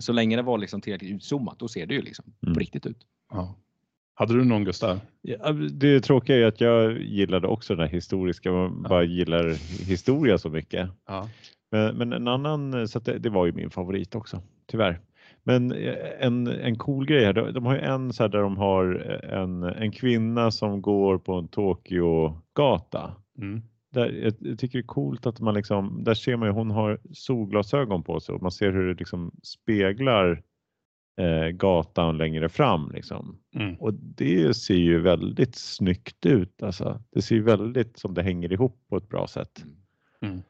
[0.00, 2.54] så länge det var liksom tillräckligt utzoomat då ser det ju liksom mm.
[2.54, 3.06] på riktigt ut.
[3.30, 3.56] Ja.
[4.14, 5.00] Hade du någon Gustav?
[5.22, 8.88] Ja, det tråkiga är att jag gillade också den här historiska, man ja.
[8.88, 9.48] bara gillar
[9.88, 10.90] historia så mycket.
[11.08, 11.28] Ja.
[11.70, 15.00] Men, men, en annan, så det, det, var ju min favorit också, tyvärr.
[15.42, 18.38] Men eh, en, en cool grej här, de, de har ju en så här där
[18.38, 18.94] de har
[19.24, 23.14] en, en kvinna som går på en Tokyo-gata.
[23.38, 23.62] Mm.
[23.92, 26.70] Där, jag, jag tycker det är coolt att man liksom, där ser man ju hon
[26.70, 30.42] har solglasögon på sig och man ser hur det liksom speglar
[31.16, 32.90] eh, gatan längre fram.
[32.90, 33.38] Liksom.
[33.54, 33.74] Mm.
[33.74, 36.62] Och det ser ju väldigt snyggt ut.
[36.62, 37.02] Alltså.
[37.10, 39.64] Det ser ju väldigt som det hänger ihop på ett bra sätt.
[40.20, 40.42] Mm.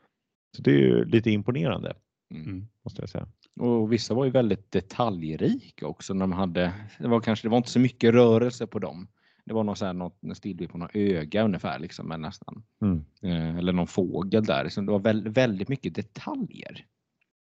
[0.57, 1.95] Så det är ju lite imponerande.
[2.35, 2.69] Mm.
[2.85, 3.29] Måste jag säga.
[3.61, 6.15] Och vissa var ju väldigt detaljrika också.
[6.15, 9.09] När de hade, det, var kanske, det var inte så mycket rörelse på dem.
[9.45, 12.63] Det var någon så här, något, stillbild på något öga ungefär, liksom, men nästan.
[12.83, 13.05] Mm.
[13.23, 14.69] Eh, eller någon fågel där.
[14.69, 16.87] Så det var väldigt, väldigt mycket detaljer.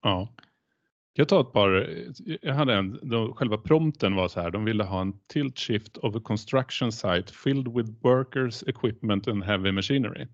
[0.01, 0.30] Ja.
[1.16, 1.89] Jag tar ett par,
[2.41, 5.97] jag hade en, då, själva prompten var så här, de ville ha en tilt shift
[5.97, 10.28] of a construction site filled with workers, equipment and heavy machinery.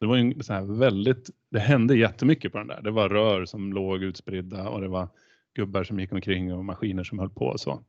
[0.00, 2.82] Det var en så här väldigt, det hände jättemycket på den där.
[2.82, 5.08] Det var rör som låg utspridda och det var
[5.54, 7.82] gubbar som gick omkring och maskiner som höll på och så.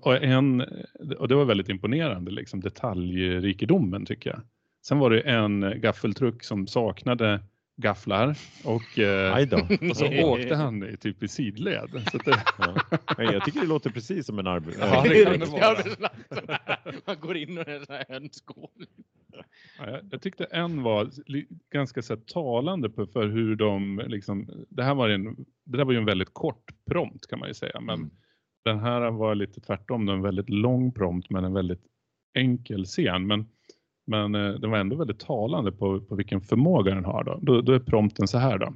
[0.00, 0.60] Och, en,
[1.18, 4.40] och det var väldigt imponerande, liksom detaljrikedomen tycker jag.
[4.82, 7.40] Sen var det en gaffeltruck som saknade
[7.76, 9.48] gafflar och, eh,
[9.90, 11.90] och så åkte han i, typ i sidled.
[12.12, 12.44] Så det...
[12.58, 13.32] ja.
[13.32, 14.78] Jag tycker det låter precis som en arbets...
[14.80, 15.76] Ja, det kan det vara.
[17.06, 18.86] Man går in och är här hönsgård.
[19.78, 21.10] Ja, jag, jag, tyckte en var
[21.72, 25.84] ganska så här, talande på, för hur de liksom, det här var en, det där
[25.84, 28.10] var ju en väldigt kort prompt kan man ju säga, men mm.
[28.64, 31.82] den här var lite tvärtom, en väldigt lång prompt men en väldigt
[32.34, 33.26] enkel scen.
[33.26, 33.48] Men
[34.06, 37.24] men eh, den var ändå väldigt talande på, på vilken förmåga den har.
[37.24, 37.38] Då.
[37.42, 38.74] Då, då är prompten så här då.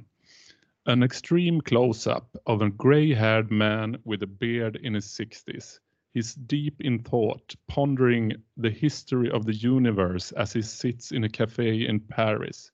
[0.85, 5.79] An extreme close-up of a grey-haired man with a beard in his 60s.
[6.13, 11.29] He's deep in thought, pondering the history of the universe as he sits in a
[11.29, 12.71] cafe in Paris.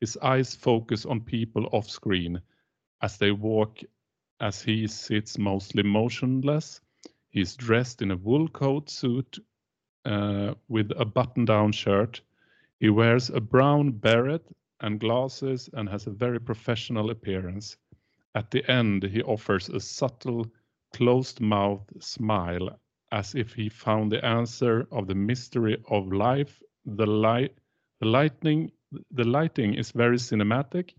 [0.00, 2.42] His eyes focus on people off screen
[3.00, 3.82] as they walk
[4.40, 6.80] as he sits mostly motionless.
[7.30, 9.38] He's dressed in a wool coat suit
[10.06, 12.20] uh, with a button-down shirt.
[12.80, 14.46] He wears a brown beret
[14.80, 17.76] and glasses and has a very professional appearance.
[18.34, 20.46] At the end, he offers a subtle,
[20.92, 22.78] closed-mouth smile
[23.12, 26.62] as if he found the answer of the mystery of life.
[26.84, 27.58] The light,
[28.00, 28.70] the lightning,
[29.10, 30.94] the lighting is very cinematic,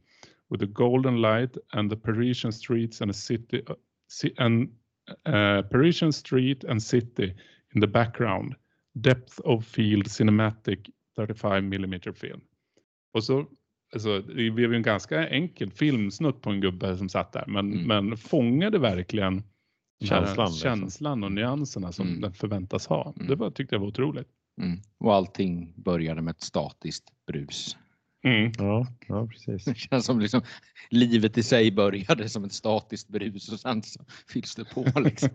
[0.49, 3.76] with the golden light and the Parisian streets and a city, uh,
[4.38, 4.70] and
[5.26, 7.34] uh, Parisian street and city
[7.76, 8.55] in the background.
[9.02, 10.80] Depth of Field Cinematic
[11.16, 12.41] 35 mm film.
[13.14, 13.45] Och så,
[13.93, 17.88] alltså, det blev en ganska enkel filmsnutt på en gubbe som satt där, men, mm.
[17.88, 19.43] men fångade verkligen
[20.04, 20.70] känslan, liksom.
[20.70, 22.22] känslan och nyanserna som mm.
[22.22, 23.14] den förväntas ha.
[23.16, 23.28] Mm.
[23.28, 24.28] Det var, tyckte jag var otroligt.
[24.62, 24.80] Mm.
[25.00, 27.78] Och allting började med ett statiskt brus.
[28.24, 28.51] Mm.
[28.57, 29.65] Ja, ja, precis.
[29.65, 30.41] Det känns som liksom,
[30.89, 33.99] livet i sig började som ett statiskt brus och sen så
[34.34, 34.99] fylls det på.
[34.99, 35.30] Liksom.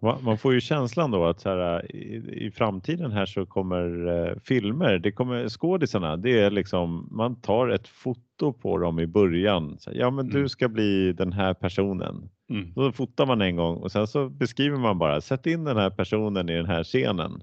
[0.00, 4.34] Man får ju känslan då att så här, i, i, framtiden här så kommer eh,
[4.44, 9.76] filmer, det kommer skådisarna, det är liksom, man tar ett foto på dem i början.
[9.78, 10.42] Så, ja men mm.
[10.42, 12.30] du ska bli den här personen.
[12.50, 12.72] Mm.
[12.74, 15.90] Då fotar man en gång och sen så beskriver man bara, sätt in den här
[15.90, 17.42] personen i den här scenen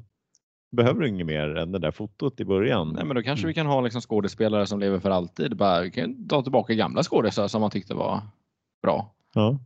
[0.71, 2.93] behöver du inget mer än det där fotot i början.
[2.93, 3.47] Nej, men då kanske mm.
[3.47, 5.57] vi kan ha liksom skådespelare som lever för alltid.
[5.57, 8.21] Bara, vi kan ta tillbaka gamla skådespelare som man tyckte var
[8.83, 9.13] bra.
[9.33, 9.59] Ja,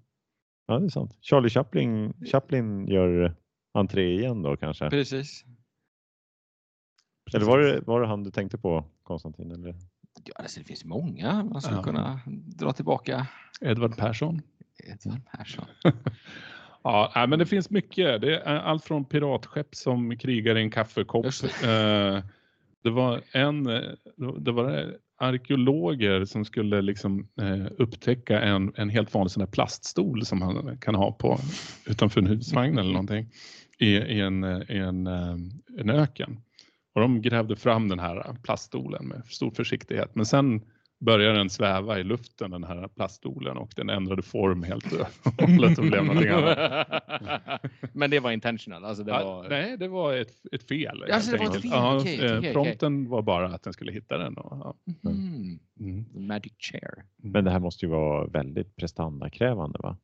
[0.67, 1.17] ja det är sant.
[1.21, 3.35] Charlie Chaplin, Chaplin gör
[3.73, 4.89] entré igen då kanske?
[4.89, 5.45] Precis.
[7.33, 9.51] Eller var det, var det han du tänkte på Konstantin?
[9.51, 9.75] Eller?
[10.23, 11.83] Ja, alltså det finns många man skulle ja.
[11.83, 13.27] kunna dra tillbaka.
[13.61, 14.41] Edvard Persson.
[14.83, 15.65] Edvard Persson.
[16.83, 18.21] Ja, men det finns mycket.
[18.21, 21.25] Det är allt från piratskepp som krigar i en kaffekopp.
[21.41, 21.69] Det.
[21.69, 22.23] Eh,
[22.83, 23.63] det var en,
[24.39, 30.39] det var arkeologer som skulle liksom eh, upptäcka en, en helt vanlig sån plaststol som
[30.39, 31.39] man kan ha på
[31.85, 33.29] utanför en husvagn eller någonting
[33.77, 35.35] i, i, en, i en, eh,
[35.77, 36.41] en öken.
[36.95, 40.15] Och de grävde fram den här plaststolen med stor försiktighet.
[40.15, 40.61] Men sen
[41.01, 45.07] började den sväva i luften den här plaststolen och den ändrade form helt och
[45.47, 46.87] hållet och blev någonting annat.
[47.93, 48.85] Men det var intentional?
[48.85, 49.49] Alltså det var...
[49.49, 51.03] nej, det var ett, ett fel.
[51.11, 51.71] Alltså, det var ett fel.
[51.73, 53.09] Ja, okay, okay, prompten okay.
[53.09, 54.37] var bara att den skulle hitta den.
[54.37, 54.75] Och, ja.
[55.09, 55.59] mm.
[55.79, 56.27] Mm.
[56.27, 56.93] Magic chair.
[56.93, 57.31] Mm.
[57.31, 59.97] Men det här måste ju vara väldigt prestandakrävande va?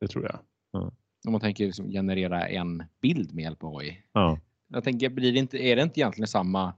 [0.00, 0.38] Det tror jag.
[0.72, 0.92] Ja.
[1.26, 4.02] Om man tänker liksom generera en bild med hjälp av AI.
[4.12, 4.38] Ja.
[4.68, 6.74] Jag tänker, blir det inte, är det inte egentligen samma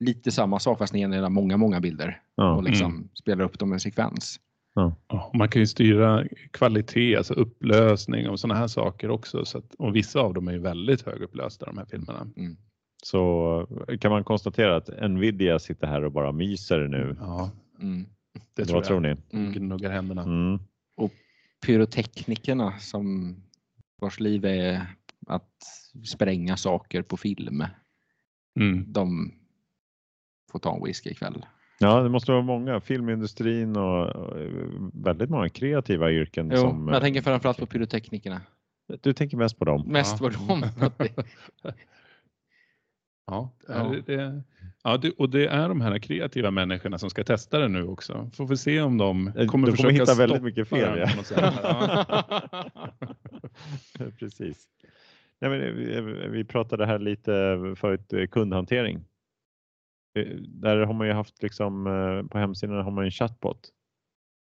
[0.00, 2.54] lite samma sak fast ni genererar många, många bilder ja.
[2.54, 3.08] och liksom mm.
[3.14, 4.40] spelar upp dem i en sekvens.
[4.74, 5.30] Ja.
[5.34, 9.44] Man kan ju styra kvalitet, alltså upplösning och sådana här saker också.
[9.44, 12.26] Så att, och vissa av dem är ju väldigt högupplösta de här filmerna.
[12.36, 12.56] Mm.
[13.02, 13.66] Så
[14.00, 17.16] kan man konstatera att Nvidia sitter här och bara myser nu?
[17.20, 18.06] Ja, mm.
[18.54, 18.88] det tror Vad jag.
[18.88, 19.16] tror ni?
[19.32, 19.52] Mm.
[19.52, 20.22] Gnuggar händerna.
[20.22, 20.58] Mm.
[20.96, 21.12] Och
[21.66, 23.36] pyroteknikerna som
[24.00, 24.86] vars liv är
[25.26, 25.56] att
[26.04, 27.64] spränga saker på film.
[28.60, 28.92] Mm.
[28.92, 29.32] De
[30.50, 31.46] får ta en whisky ikväll.
[31.82, 32.80] Ja, det måste vara många.
[32.80, 34.36] Filmindustrin och
[34.92, 36.50] väldigt många kreativa yrken.
[36.54, 38.40] Jo, som, men jag tänker framförallt på pyroteknikerna.
[39.00, 39.84] Du tänker mest på dem?
[39.86, 40.28] Mest ja.
[40.28, 40.64] på dem.
[43.26, 44.42] ja, det, det,
[44.84, 48.30] ja det, och det är de här kreativa människorna som ska testa det nu också.
[48.34, 50.98] Får vi se om de kommer, de kommer hitta väldigt mycket fel.
[50.98, 51.08] Ja.
[54.18, 54.64] Precis.
[55.40, 57.32] Nej, men vi, vi pratade här lite
[57.76, 59.04] förut eh, kundhantering.
[60.18, 63.68] Eh, där har man ju haft liksom eh, på hemsidan har man en chatbot.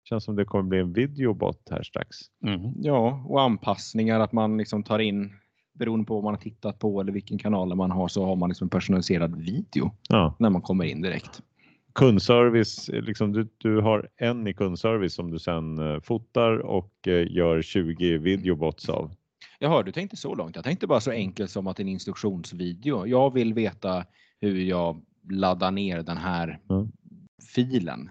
[0.08, 2.16] Känns som det kommer bli en videobot här strax.
[2.46, 2.72] Mm.
[2.76, 5.32] Ja, och anpassningar att man liksom tar in
[5.78, 8.48] beroende på vad man har tittat på eller vilken kanal man har så har man
[8.48, 10.36] liksom personaliserad video ja.
[10.38, 11.42] när man kommer in direkt.
[11.94, 16.92] Kundservice, liksom du, du har en i kundservice som du sen fotar och
[17.28, 19.14] gör 20 videobots av.
[19.58, 20.56] Jaha, du tänkte så långt.
[20.56, 23.06] Jag tänkte bara så enkelt som att en instruktionsvideo.
[23.06, 24.04] Jag vill veta
[24.40, 26.88] hur jag laddar ner den här mm.
[27.54, 28.10] filen.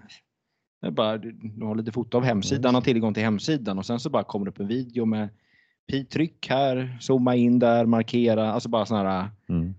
[0.82, 4.10] Det bara, du har lite foto av hemsidan, har tillgång till hemsidan och sen så
[4.10, 5.28] bara kommer det upp en video med
[5.92, 9.74] pi-tryck här, zooma in där, markera, alltså bara sån här mm.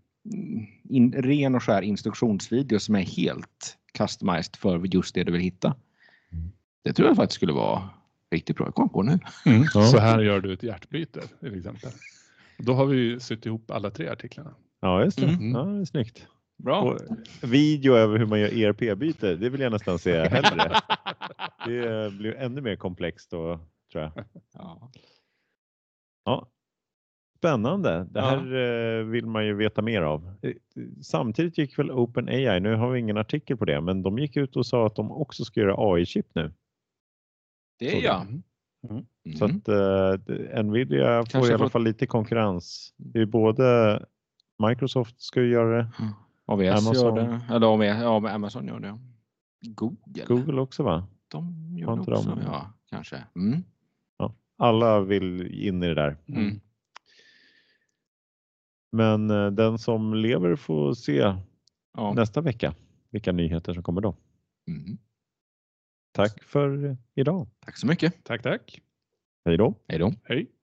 [0.90, 5.76] in, ren och skär instruktionsvideo som är helt customized för just det du vill hitta.
[6.32, 6.52] Mm.
[6.84, 7.90] Det tror jag faktiskt skulle vara
[8.32, 8.66] riktigt bra.
[8.66, 9.20] Jag kom på nu.
[9.46, 9.66] Mm.
[9.74, 9.86] Ja.
[9.86, 11.90] Så här gör du ett hjärtbyte till exempel.
[12.58, 14.54] Då har vi sytt ihop alla tre artiklarna.
[14.82, 15.28] Ja, just det.
[15.28, 15.52] Mm.
[15.52, 16.28] Ja, det är snyggt.
[16.58, 16.82] Bra.
[16.82, 17.00] Och
[17.44, 20.80] video över hur man gör ERP-byte, det vill jag nästan se hellre.
[21.66, 23.60] det blir ännu mer komplext då,
[23.92, 24.26] tror jag.
[24.54, 24.92] Ja.
[26.26, 26.50] ja.
[27.38, 28.08] Spännande.
[28.12, 29.00] Det här ja.
[29.00, 30.36] Eh, vill man ju veta mer av.
[30.42, 30.54] Eh,
[31.02, 34.56] samtidigt gick väl OpenAI, nu har vi ingen artikel på det, men de gick ut
[34.56, 36.54] och sa att de också ska göra AI-chip nu.
[37.80, 38.22] Det är jag.
[38.22, 38.44] Mm.
[38.90, 39.38] Mm.
[39.38, 42.94] Så att uh, Nvidia Kanske får i alla fall lite konkurrens.
[42.98, 44.00] Det är både
[44.68, 45.92] Microsoft ska ju göra det.
[46.00, 46.14] Mm.
[46.46, 47.16] AVS Amazon.
[47.16, 47.54] gör det.
[47.54, 49.00] Eller AVS, ja, Amazon gör det.
[49.62, 50.26] Google.
[50.28, 51.08] Google också va?
[51.28, 52.42] De gör det också, de?
[52.42, 53.24] ja kanske.
[53.36, 53.64] Mm.
[54.18, 56.18] Ja, alla vill in i det där.
[56.28, 56.60] Mm.
[58.92, 61.34] Men uh, den som lever får se
[61.94, 62.14] ja.
[62.14, 62.76] nästa vecka
[63.10, 64.16] vilka nyheter som kommer då.
[64.68, 64.98] Mm.
[66.12, 67.48] Tack för idag.
[67.60, 68.24] Tack så mycket.
[68.24, 68.82] Tack, tack.
[69.46, 69.74] Hej då.
[69.88, 70.14] Hej då.
[70.24, 70.55] Hej.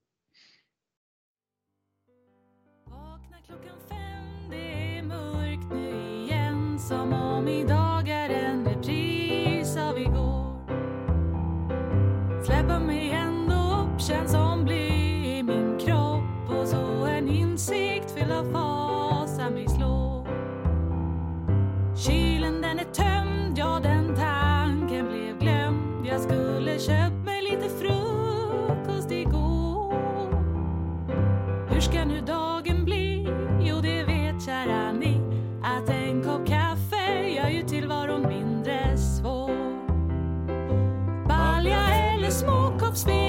[42.93, 43.22] stops me